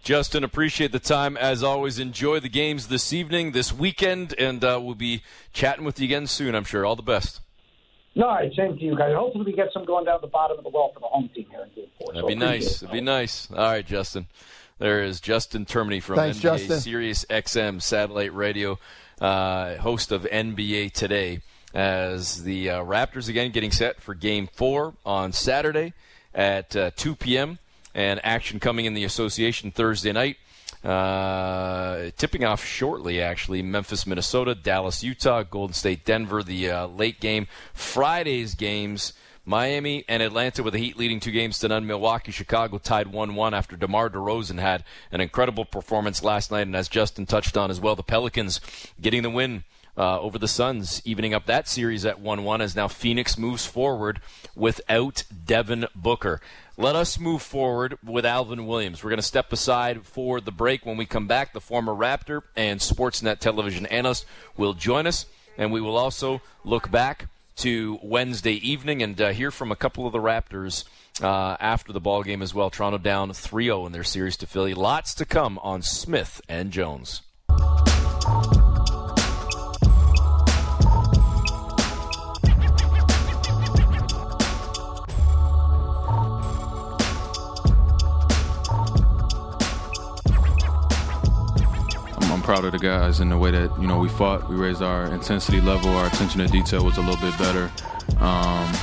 [0.03, 1.37] Justin, appreciate the time.
[1.37, 5.21] As always, enjoy the games this evening, this weekend, and uh, we'll be
[5.53, 6.85] chatting with you again soon, I'm sure.
[6.85, 7.39] All the best.
[8.13, 9.13] No, all right, same to you guys.
[9.15, 11.45] Hopefully, we get some going down the bottom of the well for the home team
[11.49, 12.13] here in Game 4.
[12.13, 12.79] That'd so be nice.
[12.79, 13.49] That'd be nice.
[13.51, 14.27] All right, Justin.
[14.79, 16.79] There is Justin Termine from Thanks, NBA Justin.
[16.79, 18.79] Sirius XM Satellite Radio,
[19.21, 21.41] uh, host of NBA Today.
[21.73, 25.93] As the uh, Raptors again getting set for Game Four on Saturday
[26.33, 27.59] at uh, 2 p.m
[27.93, 30.37] and action coming in the association Thursday night.
[30.83, 33.61] Uh, tipping off shortly, actually.
[33.61, 37.47] Memphis, Minnesota, Dallas, Utah, Golden State, Denver, the uh, late game.
[37.73, 39.13] Friday's games.
[39.43, 41.87] Miami and Atlanta with the Heat leading two games to none.
[41.87, 46.67] Milwaukee, Chicago tied 1 1 after DeMar DeRozan had an incredible performance last night.
[46.67, 48.61] And as Justin touched on as well, the Pelicans
[49.01, 49.63] getting the win
[49.97, 53.65] uh, over the Suns, evening up that series at 1 1 as now Phoenix moves
[53.65, 54.21] forward
[54.55, 56.39] without Devin Booker.
[56.81, 59.03] Let us move forward with Alvin Williams.
[59.03, 60.83] We're going to step aside for the break.
[60.83, 64.25] When we come back, the former Raptor and Sportsnet television analyst
[64.57, 65.27] will join us,
[65.59, 70.07] and we will also look back to Wednesday evening and uh, hear from a couple
[70.07, 70.85] of the Raptors
[71.21, 72.71] uh, after the ball game as well.
[72.71, 74.73] Toronto down 3-0 in their series to Philly.
[74.73, 77.21] Lots to come on Smith and Jones.
[92.41, 94.49] Proud of the guys and the way that you know we fought.
[94.49, 95.89] We raised our intensity level.
[95.91, 97.71] Our attention to detail was a little bit better.
[98.19, 98.73] Um,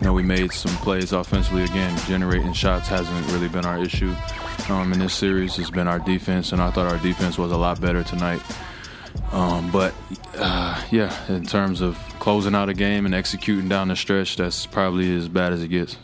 [0.00, 1.64] you know, we made some plays offensively.
[1.64, 4.14] Again, generating shots hasn't really been our issue
[4.68, 5.58] um, in this series.
[5.58, 8.42] It's been our defense, and I thought our defense was a lot better tonight.
[9.32, 9.94] Um, but
[10.36, 14.66] uh, yeah, in terms of closing out a game and executing down the stretch, that's
[14.66, 15.96] probably as bad as it gets.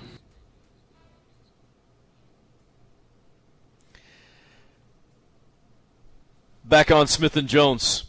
[6.71, 8.05] Back on Smith and Jones.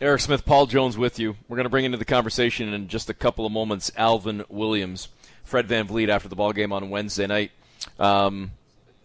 [0.00, 1.36] Eric Smith, Paul Jones with you.
[1.46, 5.08] We're going to bring into the conversation in just a couple of moments Alvin Williams,
[5.44, 7.50] Fred VanVleet after the ball game on Wednesday night.
[7.98, 8.52] Um,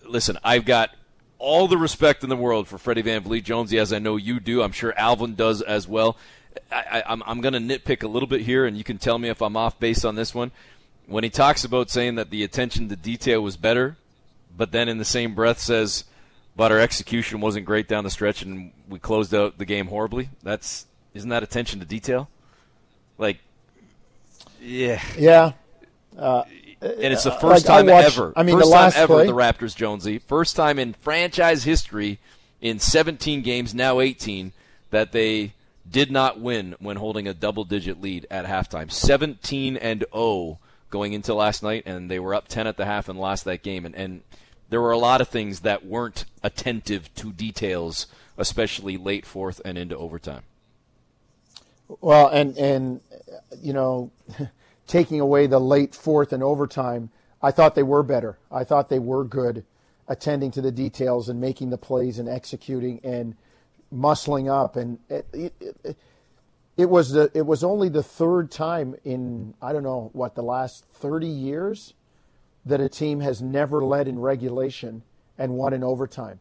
[0.08, 0.92] listen, I've got
[1.38, 4.64] all the respect in the world for Freddie VanVleet, Jonesy, as I know you do.
[4.64, 6.16] I'm sure Alvin does as well.
[6.72, 9.20] I, am I'm, I'm going to nitpick a little bit here, and you can tell
[9.20, 10.52] me if I'm off base on this one.
[11.08, 13.98] When he talks about saying that the attention to detail was better,
[14.56, 16.06] but then in the same breath says–
[16.58, 20.30] but our execution wasn't great down the stretch, and we closed out the game horribly.
[20.42, 22.30] That's isn't that attention to detail?
[23.18, 23.38] Like,
[24.60, 25.54] yeah, yeah.
[26.18, 26.44] Uh,
[26.82, 28.34] and it's the first like time watched, ever.
[28.36, 29.28] I mean, first time ever play.
[29.28, 30.18] the Raptors, Jonesy.
[30.18, 32.20] First time in franchise history
[32.60, 34.52] in 17 games, now 18,
[34.90, 35.54] that they
[35.90, 38.92] did not win when holding a double-digit lead at halftime.
[38.92, 43.10] 17 and 0 going into last night, and they were up 10 at the half
[43.10, 43.86] and lost that game.
[43.86, 44.22] And, and
[44.70, 49.78] there were a lot of things that weren't attentive to details, especially late fourth and
[49.78, 50.44] into overtime.
[52.02, 53.02] Well, and and
[53.62, 54.12] you know,
[54.88, 57.10] taking away the late fourth and overtime,
[57.42, 58.38] I thought they were better.
[58.52, 59.64] I thought they were good,
[60.08, 63.36] attending to the details and making the plays and executing and
[63.94, 64.76] muscling up.
[64.76, 65.54] And it, it,
[65.84, 65.98] it,
[66.76, 70.44] it was the it was only the third time in I don't know what the
[70.44, 71.94] last thirty years
[72.68, 75.04] that a team has never led in regulation
[75.38, 76.40] and won in overtime.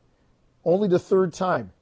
[0.65, 1.73] Only the third time.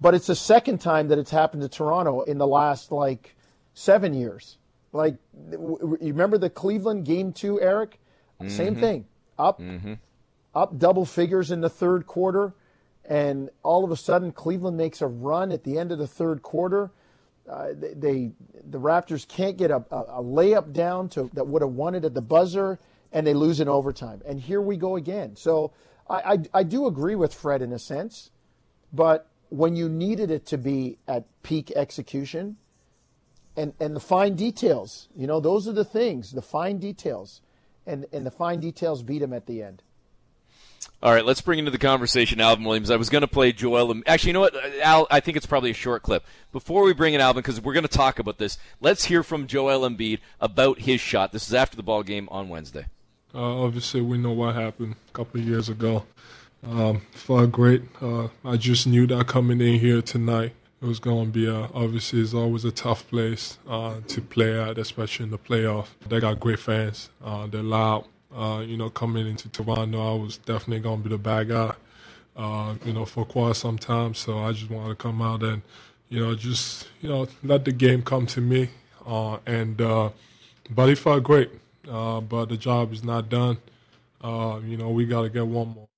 [0.00, 3.36] But it's the second time that it's happened to Toronto in the last like
[3.74, 4.58] seven years.
[4.92, 5.16] Like,
[5.50, 7.98] you remember the Cleveland game two, Eric?
[8.40, 8.50] Mm-hmm.
[8.50, 9.06] Same thing.
[9.38, 9.94] Up, mm-hmm.
[10.54, 12.52] up double figures in the third quarter,
[13.04, 16.42] and all of a sudden Cleveland makes a run at the end of the third
[16.42, 16.90] quarter.
[17.48, 18.30] Uh, they, they,
[18.70, 22.04] the Raptors can't get a, a, a layup down to that would have won it
[22.04, 22.78] at the buzzer
[23.12, 24.22] and they lose in overtime.
[24.26, 25.36] And here we go again.
[25.36, 25.72] So
[26.08, 28.30] I, I, I do agree with Fred in a sense,
[28.92, 32.56] but when you needed it to be at peak execution
[33.56, 37.40] and, and the fine details, you know, those are the things, the fine details.
[37.84, 39.82] And, and the fine details beat him at the end.
[41.02, 42.92] All right, let's bring into the conversation Alvin Williams.
[42.92, 44.02] I was going to play Joel.
[44.06, 45.08] Actually, you know what, Al?
[45.10, 46.24] I think it's probably a short clip.
[46.52, 49.48] Before we bring in Alvin, because we're going to talk about this, let's hear from
[49.48, 51.32] Joel Embiid about his shot.
[51.32, 52.86] This is after the ball game on Wednesday.
[53.34, 56.04] Uh, obviously, we know what happened a couple of years ago.
[56.64, 57.82] Um, felt great.
[58.00, 61.68] Uh, I just knew that coming in here tonight, it was going to be a,
[61.74, 65.88] obviously it's always a tough place uh, to play at, especially in the playoff.
[66.06, 67.10] They got great fans.
[67.24, 68.04] Uh, they're loud.
[68.34, 71.74] Uh, you know, coming into Toronto, I was definitely going to be the bad guy.
[72.34, 74.14] Uh, you know, for quite some time.
[74.14, 75.62] So I just wanted to come out and,
[76.08, 78.70] you know, just you know let the game come to me.
[79.06, 81.50] And but it felt great
[81.88, 83.58] uh, but the job is not done.
[84.22, 85.88] Uh, you know, we got to get one more.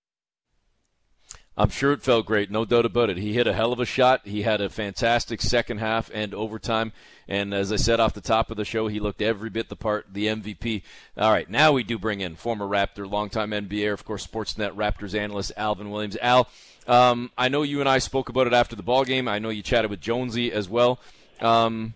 [1.57, 3.17] I'm sure it felt great, no doubt about it.
[3.17, 4.23] He hit a hell of a shot.
[4.25, 6.93] He had a fantastic second half and overtime.
[7.29, 9.77] And as I said off the top of the show, he looked every bit the
[9.77, 10.83] part, the MVP.
[11.17, 15.17] All right, now we do bring in former Raptor, longtime NBA, of course, Sportsnet Raptors
[15.17, 16.17] analyst Alvin Williams.
[16.21, 16.49] Al,
[16.89, 19.29] um, I know you and I spoke about it after the ball game.
[19.29, 20.99] I know you chatted with Jonesy as well.
[21.41, 21.95] Um,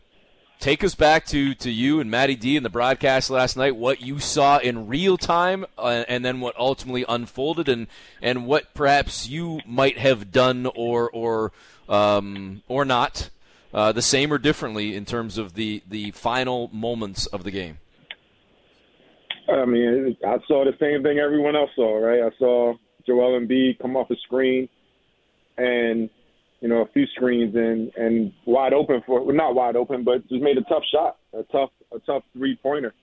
[0.61, 4.01] take us back to, to you and Matty D in the broadcast last night, what
[4.01, 7.87] you saw in real time, uh, and then what ultimately unfolded, and,
[8.21, 11.53] and what perhaps you might have done or or
[11.89, 13.31] um, or not,
[13.73, 17.79] uh, the same or differently in terms of the, the final moments of the game.
[19.49, 22.21] I mean, I saw the same thing everyone else saw, right?
[22.21, 22.75] I saw
[23.07, 24.69] Joel Embiid come off the screen
[25.57, 26.11] and
[26.61, 30.27] you know, a few screens and and wide open for well, not wide open, but
[30.29, 32.95] just made a tough shot, a tough a tough three pointer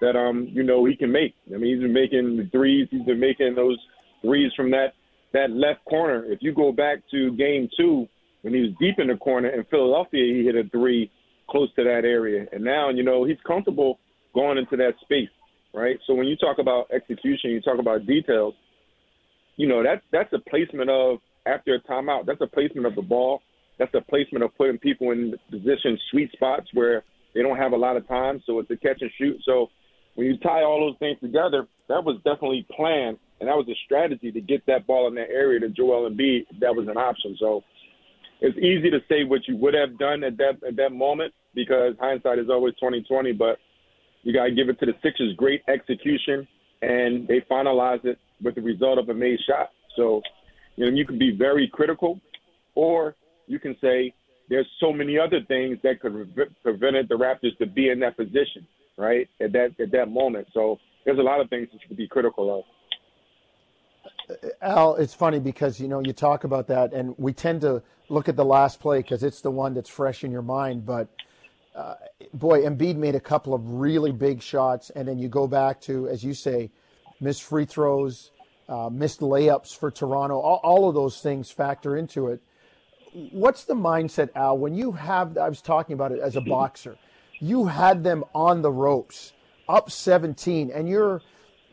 [0.00, 1.34] that um you know he can make.
[1.52, 2.88] I mean, he's been making the threes.
[2.90, 3.78] He's been making those
[4.22, 4.94] threes from that
[5.32, 6.24] that left corner.
[6.24, 8.06] If you go back to game two
[8.42, 11.10] when he was deep in the corner in Philadelphia, he hit a three
[11.48, 13.98] close to that area, and now you know he's comfortable
[14.34, 15.28] going into that space,
[15.74, 15.98] right?
[16.06, 18.54] So when you talk about execution, you talk about details.
[19.56, 22.26] You know that that's a placement of after a timeout.
[22.26, 23.42] That's a placement of the ball.
[23.78, 27.02] That's a placement of putting people in position sweet spots where
[27.34, 28.42] they don't have a lot of time.
[28.46, 29.36] So it's a catch and shoot.
[29.44, 29.68] So
[30.16, 33.78] when you tie all those things together, that was definitely planned, and that was a
[33.86, 36.46] strategy to get that ball in that area to Joel Embiid.
[36.60, 37.36] That was an option.
[37.40, 37.62] So
[38.40, 41.94] it's easy to say what you would have done at that at that moment because
[41.98, 43.32] hindsight is always twenty twenty.
[43.32, 43.58] But
[44.22, 46.46] You got to give it to the Sixers' great execution,
[46.82, 49.70] and they finalized it with the result of a made shot.
[49.96, 50.20] So,
[50.76, 52.20] you know, you can be very critical,
[52.74, 53.14] or
[53.46, 54.14] you can say
[54.48, 58.16] there's so many other things that could have prevented the Raptors to be in that
[58.16, 59.28] position, right?
[59.40, 60.48] At that at that moment.
[60.52, 62.64] So there's a lot of things that you could be critical of.
[64.62, 68.28] Al, it's funny because you know you talk about that, and we tend to look
[68.28, 70.84] at the last play because it's the one that's fresh in your mind.
[70.84, 71.08] But
[71.74, 71.94] uh,
[72.34, 76.08] boy, Embiid made a couple of really big shots, and then you go back to,
[76.08, 76.70] as you say,
[77.20, 78.30] missed free throws,
[78.70, 80.38] uh, missed layups for Toronto.
[80.38, 82.40] All, all of those things factor into it.
[83.32, 85.36] What's the mindset, Al, when you have?
[85.36, 86.96] I was talking about it as a boxer.
[87.40, 89.32] You had them on the ropes,
[89.68, 91.20] up 17, and you're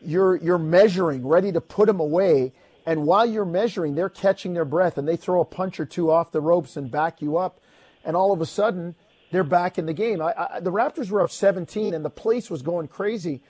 [0.02, 2.52] you're you're measuring, ready to put them away.
[2.84, 6.10] And while you're measuring, they're catching their breath and they throw a punch or two
[6.10, 7.60] off the ropes and back you up.
[8.02, 8.96] And all of a sudden,
[9.30, 10.22] they're back in the game.
[10.22, 13.42] I, I, the Raptors were up 17 and the place was going crazy.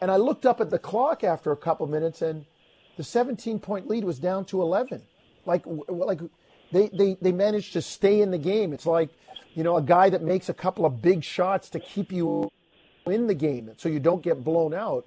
[0.00, 2.44] And I looked up at the clock after a couple minutes and
[2.96, 5.02] the 17 point lead was down to 11.
[5.46, 6.20] Like, like
[6.72, 8.72] they, they, they managed to stay in the game.
[8.72, 9.10] It's like,
[9.54, 12.50] you know, a guy that makes a couple of big shots to keep you
[13.06, 15.06] in the game so you don't get blown out.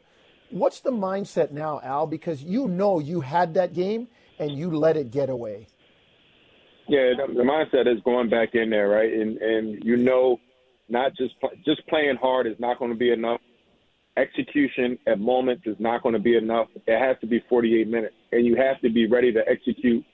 [0.52, 2.08] What's the mindset now, Al?
[2.08, 4.08] Because you know you had that game
[4.40, 5.68] and you let it get away.
[6.88, 9.12] Yeah, the mindset is going back in there, right?
[9.12, 10.40] And and you know,
[10.88, 11.34] not just
[11.66, 13.42] just playing hard is not going to be enough.
[14.18, 16.68] Execution at moments is not going to be enough.
[16.88, 20.06] It has to be 48 minutes, and you have to be ready to execute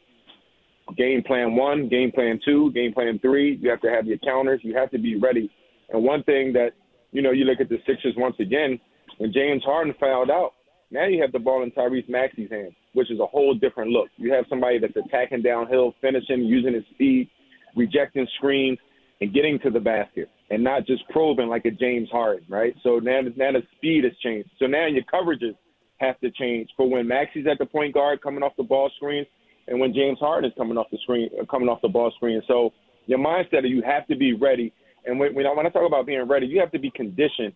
[0.97, 3.57] game plan one, game plan two, game plan three.
[3.61, 4.61] You have to have your counters.
[4.63, 5.51] You have to be ready.
[5.89, 6.71] And one thing that
[7.11, 8.79] you know, you look at the Sixers once again
[9.17, 10.53] when James Harden fouled out,
[10.89, 14.09] now you have the ball in Tyrese Maxey's hands, which is a whole different look.
[14.17, 17.29] You have somebody that's attacking downhill, finishing, using his speed,
[17.75, 18.77] rejecting screens,
[19.21, 22.75] and getting to the basket, and not just probing like a James Harden, right?
[22.83, 24.49] So now, now the speed has changed.
[24.59, 25.55] So now your coverages
[25.99, 29.25] have to change for when Maxey's at the point guard coming off the ball screen,
[29.67, 32.41] and when James Harden is coming off the screen, uh, coming off the ball screen.
[32.47, 32.73] So
[33.05, 34.73] your mindset you have to be ready.
[35.05, 37.53] And when, when I, when I talk about being ready, you have to be conditioned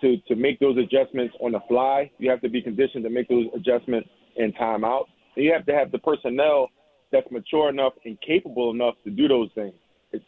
[0.00, 2.10] to to make those adjustments on the fly.
[2.18, 5.04] You have to be conditioned to make those adjustments in timeout.
[5.36, 6.68] You have to have the personnel
[7.12, 9.74] that's mature enough and capable enough to do those things.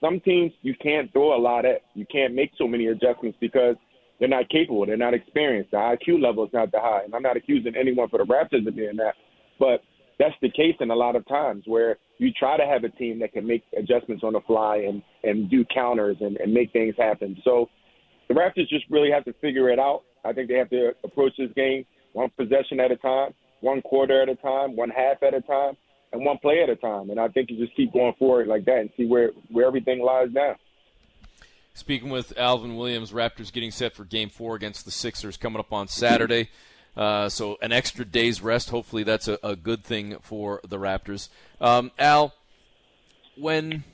[0.01, 1.83] Some teams you can't throw a lot at.
[1.95, 3.77] You can't make so many adjustments because
[4.19, 4.87] they're not capable.
[4.87, 5.73] They're not experienced.
[5.73, 7.03] The IQ level is not that high.
[7.05, 9.15] And I'm not accusing anyone for the Raptors of being that,
[9.59, 9.83] but
[10.19, 13.19] that's the case in a lot of times where you try to have a team
[13.19, 16.95] that can make adjustments on the fly and and do counters and, and make things
[16.97, 17.37] happen.
[17.43, 17.69] So
[18.29, 20.03] the Raptors just really have to figure it out.
[20.25, 24.23] I think they have to approach this game one possession at a time, one quarter
[24.23, 25.77] at a time, one half at a time,
[26.13, 27.11] and one play at a time.
[27.11, 30.01] And I think you just keep going forward like that and see where where everything
[30.03, 30.57] lies now.
[31.75, 35.73] Speaking with Alvin Williams, Raptors getting set for Game Four against the Sixers coming up
[35.73, 36.51] on Saturday.
[36.95, 38.69] Uh, so an extra day's rest.
[38.69, 41.29] Hopefully, that's a, a good thing for the Raptors.
[41.61, 42.35] Um, Al,
[43.37, 43.85] when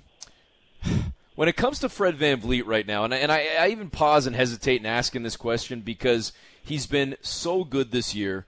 [1.36, 4.34] when it comes to Fred VanVleet right now, and, and I, I even pause and
[4.34, 8.46] hesitate in asking this question because he's been so good this year,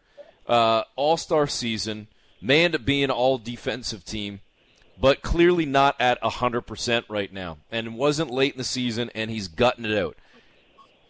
[0.49, 2.09] uh, All Star season,
[2.40, 4.40] may end up being all defensive team,
[5.00, 7.59] but clearly not at 100% right now.
[7.70, 10.16] And it wasn't late in the season, and he's gutting it out.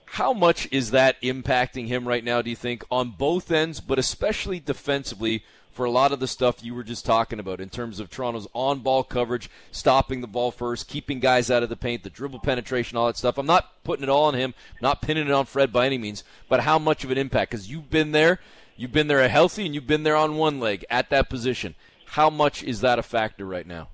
[0.07, 3.99] How much is that impacting him right now, do you think, on both ends, but
[3.99, 8.01] especially defensively for a lot of the stuff you were just talking about in terms
[8.01, 12.03] of Toronto's on ball coverage, stopping the ball first, keeping guys out of the paint,
[12.03, 13.39] the dribble penetration, all that stuff.
[13.39, 16.25] I'm not putting it all on him, not pinning it on Fred by any means,
[16.49, 17.53] but how much of an impact?
[17.53, 18.41] Because you've been there,
[18.81, 21.75] you've been there healthy, and you've been there on one leg at that position.
[22.07, 23.89] How much is that a factor right now?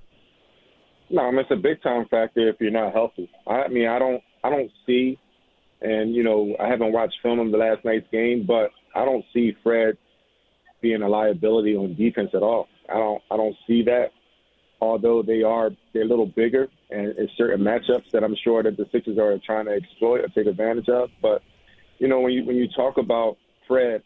[1.11, 3.29] No, I mean, it's a big time factor if you're not healthy.
[3.47, 5.19] I mean, I don't, I don't see,
[5.83, 9.25] and you know, I haven't watched film of the last night's game, but I don't
[9.35, 9.99] see Fred
[10.81, 12.69] being a liability on defense at all.
[12.89, 14.11] I don't I don't see that.
[14.81, 18.77] Although they are they're a little bigger and it's certain matchups that I'm sure that
[18.77, 21.11] the Sixers are trying to exploit or take advantage of.
[21.21, 21.43] But
[21.99, 24.03] you know when you when you talk about Fred,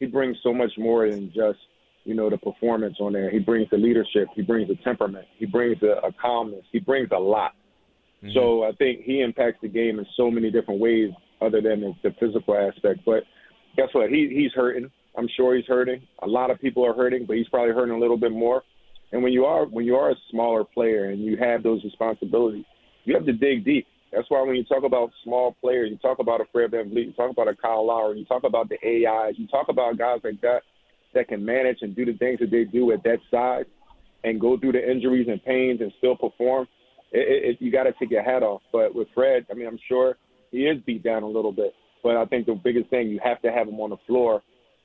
[0.00, 1.58] he brings so much more than just
[2.04, 3.30] you know the performance on there.
[3.30, 4.28] He brings the leadership.
[4.34, 5.26] He brings the temperament.
[5.38, 6.64] He brings a, a calmness.
[6.72, 7.52] He brings a lot.
[8.24, 8.30] Mm-hmm.
[8.34, 11.92] So I think he impacts the game in so many different ways other than the,
[12.02, 13.00] the physical aspect.
[13.06, 13.22] But
[13.76, 14.10] guess what?
[14.10, 14.90] He he's hurting.
[15.16, 16.02] I'm sure he's hurting.
[16.22, 18.62] A lot of people are hurting, but he's probably hurting a little bit more.
[19.12, 22.64] And when you are when you are a smaller player and you have those responsibilities,
[23.04, 23.86] you have to dig deep.
[24.12, 27.12] That's why when you talk about small players, you talk about a Fred VanVleet, you
[27.12, 30.40] talk about a Kyle Lowry, you talk about the AIs, you talk about guys like
[30.40, 30.62] that
[31.14, 33.66] that can manage and do the things that they do at that size
[34.24, 36.66] and go through the injuries and pains and still perform.
[37.12, 38.62] It, it, you got to take your hat off.
[38.72, 40.16] But with Fred, I mean, I'm sure
[40.50, 43.40] he is beat down a little bit But I think the biggest thing you have
[43.42, 44.42] to have him on the floor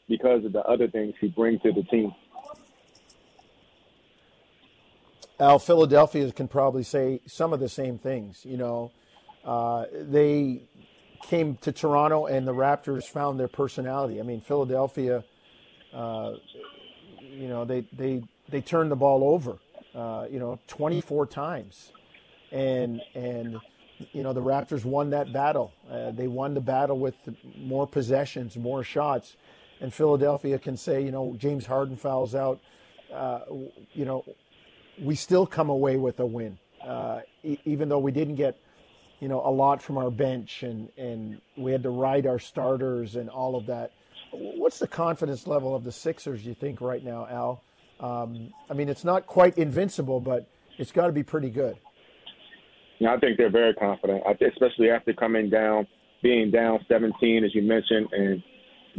[0.07, 2.13] because of the other things he brings to the team.
[5.39, 8.45] Al, Philadelphia can probably say some of the same things.
[8.45, 8.91] You know,
[9.45, 10.63] uh, they
[11.23, 14.19] came to Toronto and the Raptors found their personality.
[14.19, 15.23] I mean, Philadelphia,
[15.93, 16.33] uh,
[17.21, 19.57] you know, they, they, they turned the ball over,
[19.93, 21.91] uh, you know, 24 times.
[22.51, 23.59] And, and,
[24.13, 25.73] you know, the Raptors won that battle.
[25.89, 27.15] Uh, they won the battle with
[27.57, 29.35] more possessions, more shots.
[29.81, 32.59] And Philadelphia can say, you know, James Harden fouls out.
[33.13, 33.41] Uh,
[33.93, 34.25] you know,
[35.01, 38.57] we still come away with a win, uh, e- even though we didn't get
[39.19, 43.15] you know, a lot from our bench and, and we had to ride our starters
[43.15, 43.91] and all of that.
[44.31, 47.63] What's the confidence level of the Sixers, you think, right now, Al?
[47.99, 50.47] Um, I mean, it's not quite invincible, but
[50.77, 51.77] it's got to be pretty good.
[52.99, 55.87] Yeah, I think they're very confident, especially after coming down,
[56.21, 58.43] being down 17, as you mentioned, and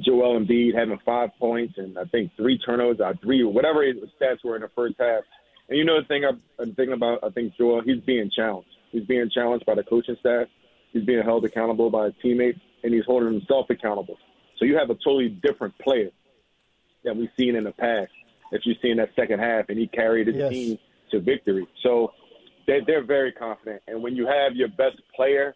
[0.05, 4.45] Joel Embiid having five points and I think three turnovers, or three, whatever his stats
[4.45, 5.23] were in the first half.
[5.69, 8.69] And you know the thing I'm, I'm thinking about, I think Joel, he's being challenged.
[8.91, 10.47] He's being challenged by the coaching staff.
[10.93, 14.17] He's being held accountable by his teammates, and he's holding himself accountable.
[14.59, 16.11] So you have a totally different player
[17.05, 18.11] that we've seen in the past
[18.53, 20.53] that you see in that second half, and he carried his yes.
[20.53, 20.79] team
[21.11, 21.67] to victory.
[21.83, 22.13] So
[22.67, 23.83] they're, they're very confident.
[23.87, 25.55] And when you have your best player,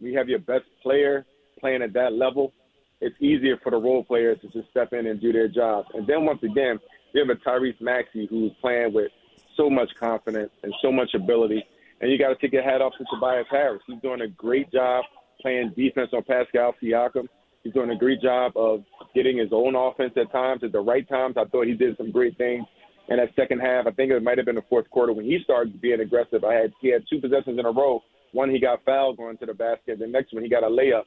[0.00, 1.26] we have your best player
[1.60, 2.52] playing at that level,
[3.00, 5.86] it's easier for the role players to just step in and do their job.
[5.94, 6.78] And then once again,
[7.12, 9.10] you have a Tyrese Maxey who's playing with
[9.56, 11.64] so much confidence and so much ability
[12.00, 13.82] and you got to take your hat off to Tobias Harris.
[13.86, 15.04] He's doing a great job
[15.40, 17.26] playing defense on Pascal Siakam.
[17.62, 18.84] He's doing a great job of
[19.14, 21.36] getting his own offense at times, at the right times.
[21.38, 22.64] I thought he did some great things.
[23.08, 25.38] And that second half, I think it might have been the fourth quarter when he
[25.44, 26.44] started being aggressive.
[26.44, 28.00] I had he had two possessions in a row.
[28.32, 29.98] One he got fouled going to the basket.
[29.98, 31.04] The next one he got a layup.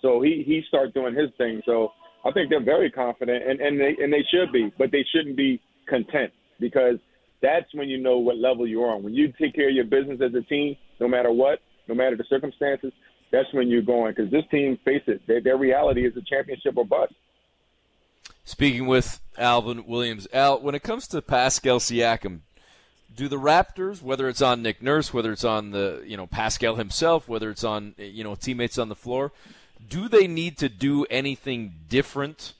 [0.00, 1.60] So he he started doing his thing.
[1.66, 1.92] So
[2.24, 5.36] I think they're very confident, and and they and they should be, but they shouldn't
[5.36, 6.96] be content because
[7.44, 9.02] that's when you know what level you're on.
[9.02, 12.16] When you take care of your business as a team, no matter what, no matter
[12.16, 12.90] the circumstances,
[13.30, 14.14] that's when you're going.
[14.16, 17.12] Because this team, face it, their, their reality is a championship or bust.
[18.44, 22.40] Speaking with Alvin Williams, Al, when it comes to Pascal Siakam,
[23.14, 26.76] do the Raptors, whether it's on Nick Nurse, whether it's on the you know Pascal
[26.76, 29.32] himself, whether it's on you know teammates on the floor,
[29.86, 32.54] do they need to do anything different?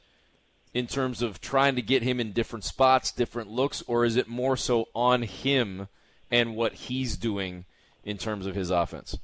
[0.75, 4.27] In terms of trying to get him in different spots, different looks, or is it
[4.27, 5.89] more so on him
[6.31, 7.65] and what he's doing
[8.05, 9.17] in terms of his offense?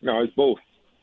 [0.00, 0.58] No, it's both.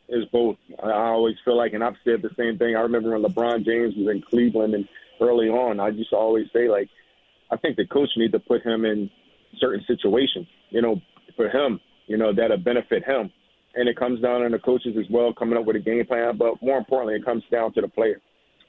[0.09, 0.57] It's both.
[0.84, 2.76] I always feel like, and I've said the same thing.
[2.76, 4.88] I remember when LeBron James was in Cleveland and
[5.22, 6.89] early on, I used to always say, like,
[7.51, 9.09] I think the coach need to put him in
[9.59, 10.99] certain situations, you know,
[11.36, 13.32] for him, you know, that'll benefit him.
[13.76, 16.36] And it comes down to the coaches as well, coming up with a game plan.
[16.36, 18.20] But more importantly, it comes down to the player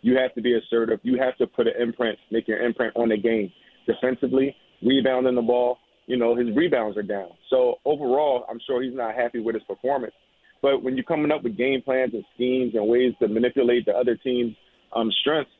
[0.02, 1.00] you have to be assertive.
[1.02, 3.50] You have to put an imprint, make your imprint on the game.
[3.86, 7.30] Defensively, rebounding the ball, you know, his rebounds are down.
[7.48, 10.14] So overall, I'm sure he's not happy with his performance.
[10.60, 13.92] But when you're coming up with game plans and schemes and ways to manipulate the
[13.92, 14.54] other team's
[14.94, 15.50] um, strengths,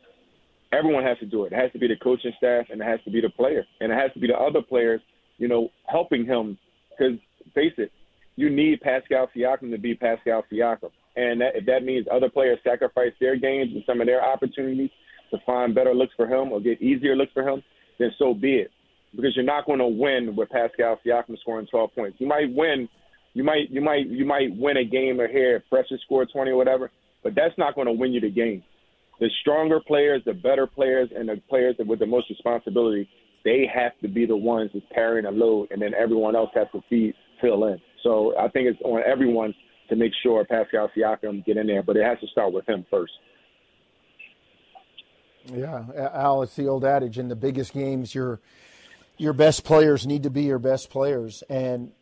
[0.72, 1.53] everyone has to do it.
[1.53, 3.64] It has to be the coaching staff and it has to be the player.
[3.80, 5.01] And it has to be the other players,
[5.38, 6.59] you know, helping him.
[6.90, 7.18] Because
[7.55, 7.90] face it,
[8.36, 10.90] you need Pascal Siakam to be Pascal Siakam.
[11.16, 14.90] And that, if that means other players sacrifice their games and some of their opportunities
[15.30, 17.62] to find better looks for him or get easier looks for him,
[17.98, 18.70] then so be it.
[19.14, 22.16] Because you're not going to win with Pascal Siakam scoring 12 points.
[22.18, 22.88] You might win,
[23.34, 26.56] you might, you might, you might win a game or here, Precious score 20 or
[26.56, 26.90] whatever,
[27.22, 28.62] but that's not going to win you the game.
[29.20, 33.08] The stronger players, the better players, and the players with the most responsibility,
[33.44, 36.66] they have to be the ones that's carrying the load, and then everyone else has
[36.72, 37.78] to feed, fill in.
[38.02, 39.54] So I think it's on everyone
[39.89, 42.87] to make sure Pascal Siakam get in there, but it has to start with him
[42.91, 43.12] first.
[45.47, 48.41] Yeah, Al, it's the old adage: in the biggest games, your
[49.18, 51.43] your best players need to be your best players.
[51.49, 51.93] And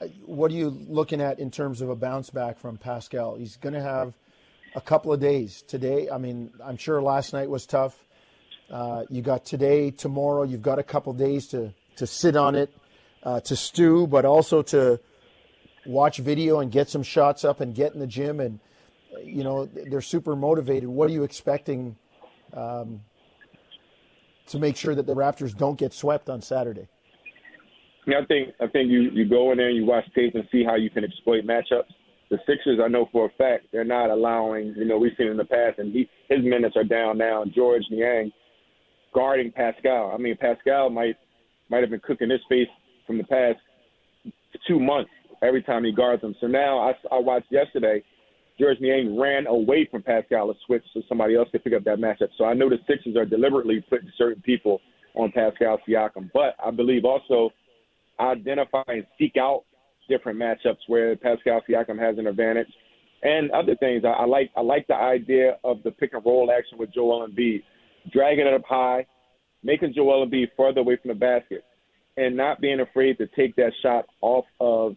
[0.00, 3.36] uh, what are you looking at in terms of a bounce back from Pascal?
[3.36, 4.14] He's going to have
[4.74, 6.08] a couple of days today.
[6.10, 7.96] I mean, I'm sure last night was tough.
[8.70, 10.42] Uh, you got today, tomorrow.
[10.42, 12.72] You've got a couple days to to sit on it,
[13.22, 15.00] uh, to stew, but also to
[15.88, 18.60] watch video and get some shots up and get in the gym and
[19.24, 20.88] you know they're super motivated.
[20.88, 21.96] What are you expecting
[22.52, 23.00] um,
[24.48, 26.88] to make sure that the Raptors don't get swept on Saturday?
[28.06, 30.62] I think I think you you go in there and you watch tape and see
[30.62, 31.92] how you can exploit matchups.
[32.30, 34.74] The Sixers, I know for a fact, they're not allowing.
[34.76, 37.44] You know, we've seen in the past, and he, his minutes are down now.
[37.54, 38.30] Georges Niang
[39.14, 40.12] guarding Pascal.
[40.14, 41.16] I mean, Pascal might
[41.70, 42.68] might have been cooking his face
[43.06, 43.58] from the past
[44.66, 45.10] two months
[45.42, 46.34] every time he guards him.
[46.40, 48.02] So now I, I watched yesterday,
[48.58, 51.98] Georges Niang ran away from Pascal to switch so somebody else could pick up that
[51.98, 52.28] matchup.
[52.36, 54.80] So I know the Sixers are deliberately putting certain people
[55.14, 57.50] on Pascal Siakam, but I believe also
[58.20, 59.64] identify and seek out
[60.08, 62.68] different matchups where Pascal Siakam has an advantage,
[63.22, 64.04] and other things.
[64.04, 67.26] I, I like I like the idea of the pick and roll action with Joel
[67.28, 67.62] Embiid,
[68.12, 69.06] dragging it up high,
[69.62, 71.64] making Joel Embiid further away from the basket,
[72.16, 74.96] and not being afraid to take that shot off of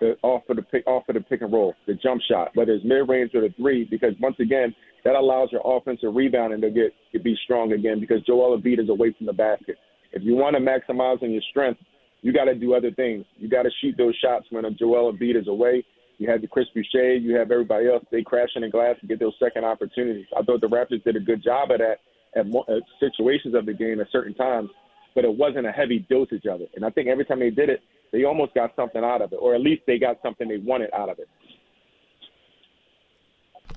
[0.00, 2.72] the off of the pick off of the pick and roll, the jump shot, whether
[2.72, 4.74] it's mid range or the three, because once again
[5.04, 8.88] that allows your offensive rebounding to get to be strong again because Joel Embiid is
[8.88, 9.76] away from the basket.
[10.12, 11.80] If you want to maximize on your strength,
[12.22, 13.24] you got to do other things.
[13.38, 15.84] You got to shoot those shots when a Joel Embiid is away.
[16.18, 18.04] You have the Chris Boucher, you have everybody else.
[18.12, 20.26] They crash in the glass and get those second opportunities.
[20.36, 22.00] I thought the Raptors did a good job of that
[22.38, 24.68] at, at situations of the game at certain times,
[25.14, 26.70] but it wasn't a heavy dosage of it.
[26.74, 27.80] And I think every time they did it,
[28.12, 30.90] they almost got something out of it, or at least they got something they wanted
[30.92, 31.28] out of it.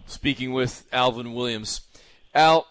[0.05, 1.81] Speaking with Alvin Williams.
[2.35, 2.67] Al,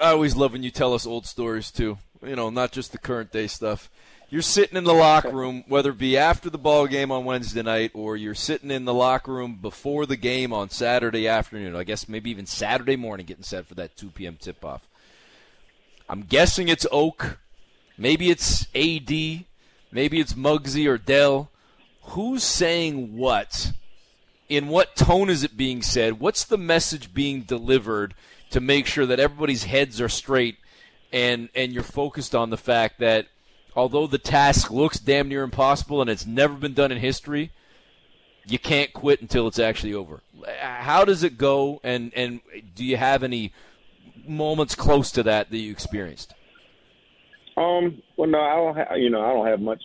[0.00, 1.98] I always love when you tell us old stories too.
[2.24, 3.90] You know, not just the current day stuff
[4.32, 7.60] you're sitting in the locker room, whether it be after the ball game on Wednesday
[7.60, 11.76] night or you're sitting in the locker room before the game on Saturday afternoon.
[11.76, 14.38] I guess maybe even Saturday morning, getting set for that 2 p.m.
[14.40, 14.88] tip off.
[16.08, 17.40] I'm guessing it's Oak.
[17.98, 19.44] Maybe it's AD.
[19.92, 21.50] Maybe it's Muggsy or Dell.
[22.02, 23.72] Who's saying what?
[24.48, 26.18] In what tone is it being said?
[26.18, 28.14] What's the message being delivered
[28.50, 30.56] to make sure that everybody's heads are straight
[31.12, 33.26] and and you're focused on the fact that
[33.76, 37.50] although the task looks damn near impossible and it's never been done in history,
[38.46, 40.20] you can't quit until it's actually over.
[40.58, 42.40] How does it go, and and
[42.74, 43.52] do you have any
[44.26, 46.34] moments close to that that you experienced?
[47.56, 48.02] Um.
[48.16, 48.76] Well, no, I don't.
[48.76, 49.82] Ha- you know, I don't have much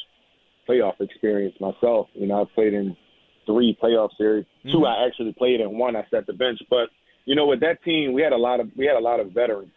[0.68, 2.08] playoff experience myself.
[2.14, 2.96] You know, I've played in
[3.46, 4.46] three playoff series.
[4.66, 4.72] Mm-hmm.
[4.78, 5.78] Two I actually played in.
[5.78, 6.60] One I sat the bench.
[6.70, 6.90] But
[7.26, 9.32] you know, with that team, we had a lot of we had a lot of
[9.32, 9.72] veterans,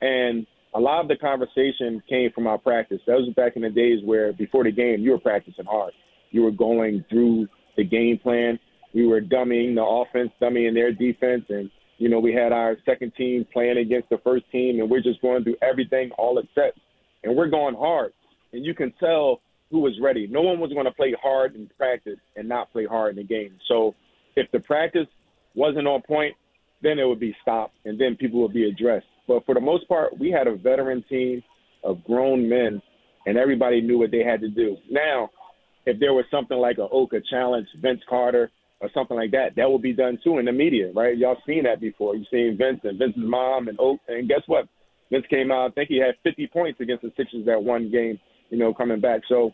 [0.00, 3.00] and a lot of the conversation came from our practice.
[3.06, 5.92] That was back in the days where before the game you were practicing hard.
[6.30, 8.58] You were going through the game plan.
[8.94, 13.12] We were dummying the offense, dummying their defense, and you know we had our second
[13.16, 16.78] team playing against the first team, and we're just going through everything all at sets,
[17.24, 18.12] and we're going hard.
[18.52, 20.26] And you can tell who was ready.
[20.26, 23.24] No one was going to play hard in practice and not play hard in the
[23.24, 23.58] game.
[23.68, 23.94] So
[24.36, 25.06] if the practice
[25.54, 26.34] wasn't on point,
[26.82, 29.06] then it would be stopped, and then people would be addressed.
[29.28, 31.42] But for the most part, we had a veteran team
[31.84, 32.82] of grown men,
[33.24, 34.76] and everybody knew what they had to do.
[34.90, 35.30] Now,
[35.86, 38.50] if there was something like a Oka challenge, Vince Carter,
[38.80, 41.16] or something like that, that would be done too in the media, right?
[41.16, 42.16] Y'all seen that before.
[42.16, 44.66] You've seen Vince and Vince's mom and Oak, and guess what?
[45.12, 45.70] Vince came out.
[45.70, 49.00] I think he had 50 points against the Sixers that one game, you know, coming
[49.00, 49.20] back.
[49.28, 49.52] So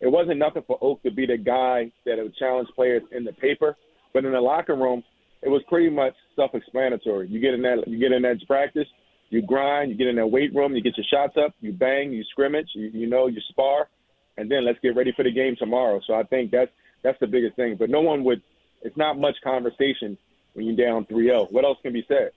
[0.00, 3.32] it wasn't nothing for Oak to be the guy that would challenge players in the
[3.32, 3.76] paper,
[4.14, 5.02] but in the locker room,
[5.42, 7.28] it was pretty much self-explanatory.
[7.28, 8.86] You get in that, you get in that practice,
[9.30, 12.12] you grind, you get in that weight room, you get your shots up, you bang,
[12.12, 13.88] you scrimmage, you, you know, you spar,
[14.36, 16.00] and then let's get ready for the game tomorrow.
[16.06, 16.70] So I think that's
[17.02, 17.74] that's the biggest thing.
[17.76, 18.40] But no one would.
[18.82, 20.16] It's not much conversation
[20.54, 21.50] when you're down 3-0.
[21.50, 22.30] What else can be said?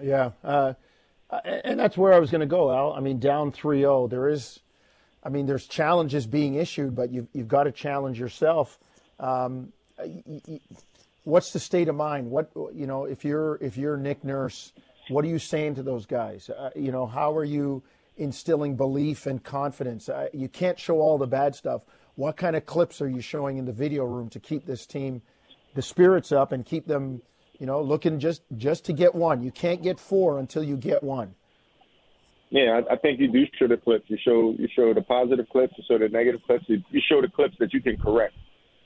[0.00, 0.74] Yeah, uh,
[1.44, 2.92] and that's where I was going to go, Al.
[2.92, 4.60] I mean, down 3-0, there is,
[5.22, 8.78] I mean, there's challenges being issued, but you've you've got to challenge yourself.
[9.18, 9.72] Um,
[11.24, 12.30] what's the state of mind?
[12.30, 14.72] What you know, if you're if you're Nick Nurse,
[15.08, 16.48] what are you saying to those guys?
[16.50, 17.82] Uh, you know, how are you
[18.16, 20.08] instilling belief and confidence?
[20.08, 21.82] Uh, you can't show all the bad stuff.
[22.14, 25.20] What kind of clips are you showing in the video room to keep this team,
[25.74, 27.20] the spirits up, and keep them,
[27.58, 29.42] you know, looking just just to get one?
[29.42, 31.34] You can't get four until you get one.
[32.50, 34.04] Yeah, I, I think you do show the clips.
[34.08, 35.74] You show you show the positive clips.
[35.76, 36.64] You show the negative clips.
[36.68, 38.34] You, you show the clips that you can correct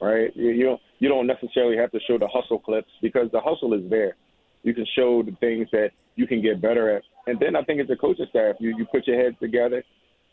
[0.00, 0.34] right?
[0.34, 3.74] You, you don't you don't necessarily have to show the hustle clips because the hustle
[3.74, 4.16] is there.
[4.62, 7.80] You can show the things that you can get better at, and then I think
[7.80, 8.56] it's a coaching staff.
[8.58, 9.84] You you put your heads together,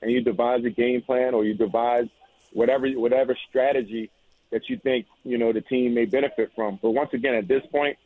[0.01, 2.07] and you devise a game plan or you devise
[2.53, 4.09] whatever whatever strategy
[4.51, 6.79] that you think you know the team may benefit from.
[6.81, 7.97] But once again, at this point,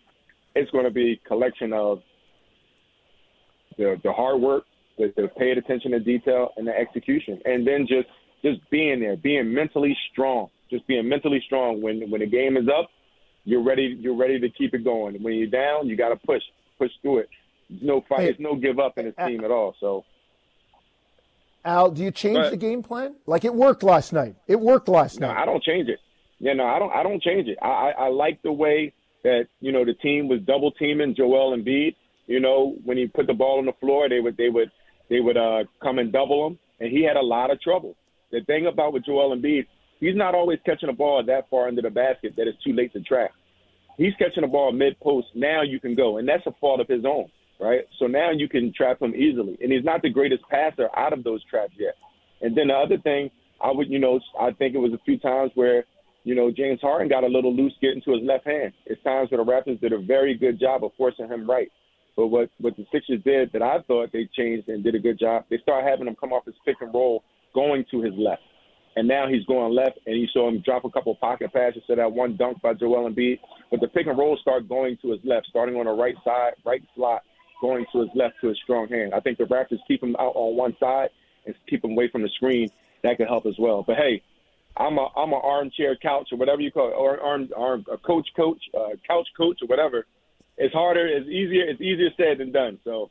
[0.55, 2.01] it's going to be a collection of
[3.77, 4.65] the the hard work,
[4.97, 8.07] the, the paid attention to detail, and the execution, and then just
[8.41, 11.81] just being there, being mentally strong just being mentally strong.
[11.81, 12.89] When when the game is up,
[13.43, 13.95] you're ready.
[13.99, 15.21] You're ready to keep it going.
[15.21, 16.41] When you're down, you got to push
[16.79, 17.29] push through it.
[17.69, 18.19] There's no fight.
[18.19, 19.75] Hey, there's no give up in this uh, team at all.
[19.79, 20.05] So.
[21.63, 23.15] Al, do you change but, the game plan?
[23.27, 24.35] Like it worked last night.
[24.47, 25.35] It worked last no, night.
[25.35, 25.99] No, I don't change it.
[26.39, 26.91] Yeah, no, I don't.
[26.91, 27.59] I don't change it.
[27.61, 28.93] I, I, I like the way
[29.23, 31.95] that you know the team was double teaming Joel Embiid.
[32.27, 34.71] You know, when he put the ball on the floor, they would they would
[35.09, 37.95] they would uh, come and double him, and he had a lot of trouble.
[38.31, 39.67] The thing about with Joel Embiid,
[39.99, 42.93] he's not always catching a ball that far into the basket that it's too late
[42.93, 43.31] to trap.
[43.97, 45.27] He's catching a ball mid post.
[45.35, 47.81] Now you can go, and that's a fault of his own, right?
[47.99, 51.23] So now you can trap him easily, and he's not the greatest passer out of
[51.23, 51.95] those traps yet.
[52.41, 53.29] And then the other thing,
[53.61, 55.85] I would, you know, I think it was a few times where,
[56.23, 58.73] you know, James Harden got a little loose getting to his left hand.
[58.85, 61.71] It's times where the Raptors did a very good job of forcing him right.
[62.15, 65.19] But what what the Sixers did that I thought they changed and did a good
[65.19, 68.41] job, they started having him come off his pick and roll, going to his left
[68.95, 71.95] and now he's going left, and you saw him drop a couple pocket passes to
[71.95, 73.39] that one dunk by Joel Embiid.
[73.69, 76.53] But the pick and roll start going to his left, starting on the right side,
[76.65, 77.21] right slot,
[77.61, 79.13] going to his left to his strong hand.
[79.13, 81.09] I think the Raptors keep him out on one side
[81.45, 82.69] and keep him away from the screen.
[83.03, 83.83] That could help as well.
[83.85, 84.21] But hey,
[84.77, 87.97] I'm a I'm an armchair couch or whatever you call it, or arm arm a
[87.97, 90.05] coach coach uh, couch coach or whatever.
[90.57, 91.07] It's harder.
[91.07, 91.63] It's easier.
[91.67, 92.79] It's easier said than done.
[92.83, 93.09] So,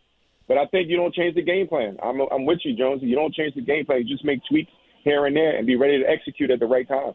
[0.49, 1.99] but I think you don't change the game plan.
[2.03, 3.03] I'm I'm with you, Jones.
[3.03, 4.07] You don't change the game plan.
[4.07, 4.73] You just make tweaks
[5.05, 7.15] here and there and be ready to execute at the right time.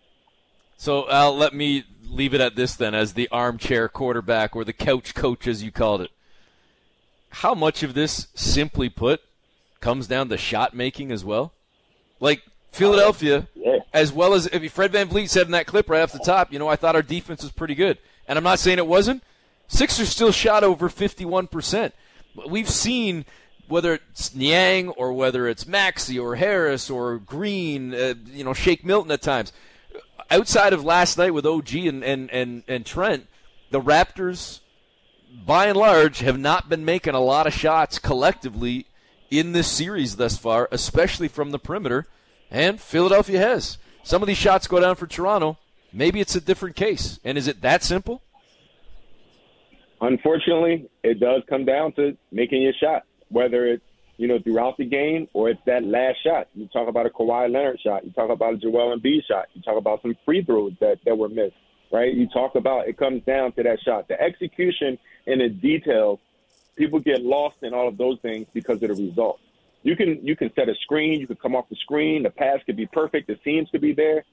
[0.77, 4.73] So, Al, let me leave it at this then as the armchair quarterback or the
[4.73, 6.11] couch coach, as you called it.
[7.29, 9.21] How much of this, simply put,
[9.79, 11.53] comes down to shot making as well?
[12.19, 12.43] Like
[12.75, 13.79] Philadelphia, yeah.
[13.93, 16.59] as well as if Fred VanVleet said in that clip right off the top, you
[16.59, 17.97] know, I thought our defense was pretty good.
[18.27, 19.23] And I'm not saying it wasn't.
[19.67, 21.91] Sixers still shot over 51%.
[22.47, 23.25] We've seen
[23.67, 28.85] whether it's Niang or whether it's Maxey or Harris or Green, uh, you know, Shake
[28.85, 29.51] Milton at times.
[30.29, 33.27] Outside of last night with OG and, and, and, and Trent,
[33.71, 34.59] the Raptors,
[35.45, 38.87] by and large, have not been making a lot of shots collectively
[39.29, 42.07] in this series thus far, especially from the perimeter.
[42.55, 43.77] And Philadelphia has.
[44.03, 45.57] Some of these shots go down for Toronto.
[45.91, 47.19] Maybe it's a different case.
[47.25, 48.21] And is it that simple?
[49.99, 53.83] Unfortunately, it does come down to making your shot whether it's
[54.15, 56.47] you know throughout the game or it's that last shot.
[56.53, 58.05] You talk about a Kawhi Leonard shot.
[58.05, 59.47] You talk about a Joel Embiid shot.
[59.53, 61.57] You talk about some free throws that that were missed.
[61.91, 62.13] Right?
[62.13, 64.07] You talk about it comes down to that shot.
[64.07, 64.97] The execution
[65.27, 66.19] and the details.
[66.77, 69.39] People get lost in all of those things because of the result.
[69.85, 71.19] You can you can set a screen.
[71.19, 72.23] You can come off the screen.
[72.23, 73.27] The pass could be perfect.
[73.27, 74.25] The seams could be there.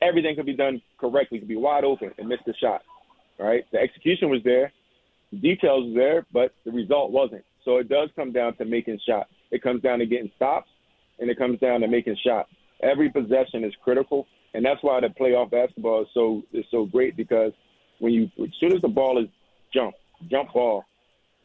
[0.00, 1.40] Everything could be done correctly.
[1.40, 2.82] Could be wide open and miss the shot.
[3.36, 3.64] Right?
[3.72, 4.72] The execution was there.
[5.32, 7.44] The details was there, but the result wasn't.
[7.64, 9.30] So it does come down to making shots.
[9.50, 10.70] It comes down to getting stops,
[11.18, 12.48] and it comes down to making shots.
[12.80, 17.16] Every possession is critical, and that's why the playoff basketball is so is so great
[17.16, 17.52] because
[17.98, 19.28] when you as soon as the ball is
[19.74, 19.96] jump
[20.30, 20.84] jump ball,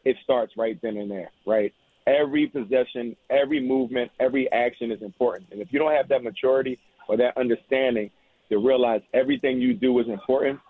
[0.04, 1.32] it starts right then and there.
[1.44, 1.74] Right.
[2.06, 6.78] Every possession, every movement, every action is important, and if you don't have that maturity
[7.08, 8.10] or that understanding
[8.48, 10.60] to realize everything you do is important,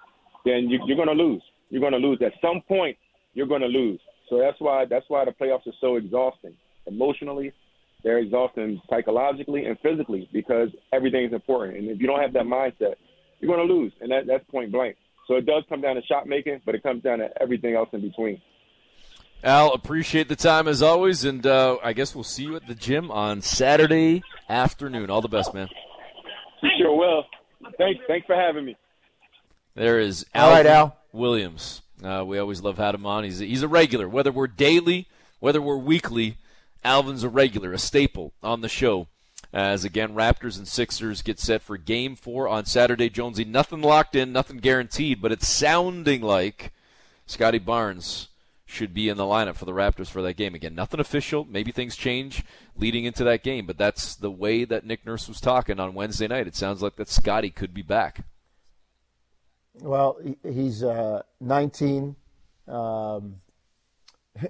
[0.45, 1.43] then you, you're going to lose.
[1.69, 2.21] You're going to lose.
[2.25, 2.97] At some point,
[3.35, 4.01] you're going to lose.
[4.31, 6.55] So that's why that's why the playoffs are so exhausting.
[6.87, 7.53] Emotionally,
[8.03, 11.79] they're exhausting psychologically and physically because everything is important.
[11.79, 12.95] And if you don't have that mindset,
[13.41, 14.97] you're going to lose, and that, that's point blank.
[15.27, 17.89] So it does come down to shot making, but it comes down to everything else
[17.93, 18.41] in between.
[19.45, 22.75] Al, appreciate the time as always, and uh, I guess we'll see you at the
[22.75, 25.11] gym on Saturday afternoon.
[25.11, 25.69] All the best, man.
[26.63, 27.25] You sure will.
[27.79, 28.01] Thanks.
[28.07, 28.77] Thanks for having me.
[29.75, 30.97] There is Al right, Al.
[31.13, 31.83] Williams.
[32.03, 33.25] Uh, we always love having him on.
[33.25, 35.07] He's he's a regular, whether we're daily,
[35.39, 36.39] whether we're weekly.
[36.85, 39.09] Alvin's a regular, a staple on the show.
[39.53, 43.09] As again, Raptors and Sixers get set for Game Four on Saturday.
[43.09, 46.73] Jonesy, nothing locked in, nothing guaranteed, but it's sounding like
[47.27, 48.29] Scottie Barnes
[48.67, 50.55] should be in the lineup for the Raptors for that game.
[50.55, 51.47] Again, nothing official.
[51.49, 52.45] Maybe things change
[52.77, 56.27] leading into that game, but that's the way that Nick Nurse was talking on Wednesday
[56.27, 56.49] night.
[56.49, 58.25] It sounds like that Scottie could be back.
[59.81, 62.17] Well, he's uh, 19.
[62.67, 63.37] Um,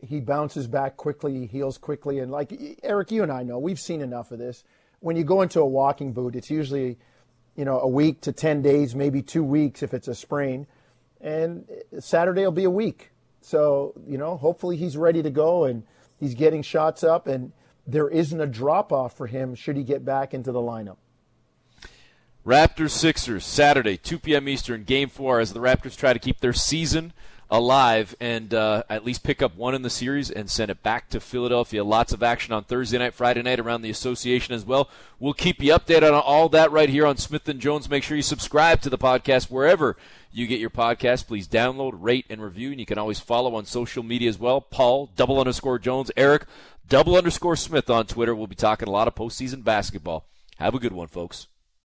[0.00, 2.52] he bounces back quickly, he heals quickly, and like
[2.82, 4.64] Eric, you and I know, we've seen enough of this.
[5.00, 6.98] When you go into a walking boot, it's usually,
[7.56, 10.66] you know, a week to 10 days, maybe two weeks if it's a sprain,
[11.20, 11.66] and
[12.00, 13.12] Saturday will be a week.
[13.44, 15.82] So you know, hopefully he's ready to go and
[16.18, 17.52] he's getting shots up, and
[17.86, 20.96] there isn't a drop off for him should he get back into the lineup.
[22.46, 24.48] Raptors Sixers Saturday 2 p.m.
[24.48, 27.12] Eastern Game Four as the Raptors try to keep their season
[27.50, 31.08] alive and uh, at least pick up one in the series and send it back
[31.10, 31.84] to Philadelphia.
[31.84, 34.88] Lots of action on Thursday night, Friday night around the association as well.
[35.18, 37.88] We'll keep you updated on all that right here on Smith and Jones.
[37.88, 39.96] Make sure you subscribe to the podcast wherever
[40.32, 41.26] you get your podcast.
[41.26, 42.70] Please download, rate, and review.
[42.70, 44.60] And you can always follow on social media as well.
[44.60, 46.44] Paul double underscore Jones, Eric
[46.88, 48.34] double underscore Smith on Twitter.
[48.34, 50.26] We'll be talking a lot of postseason basketball.
[50.58, 51.46] Have a good one, folks.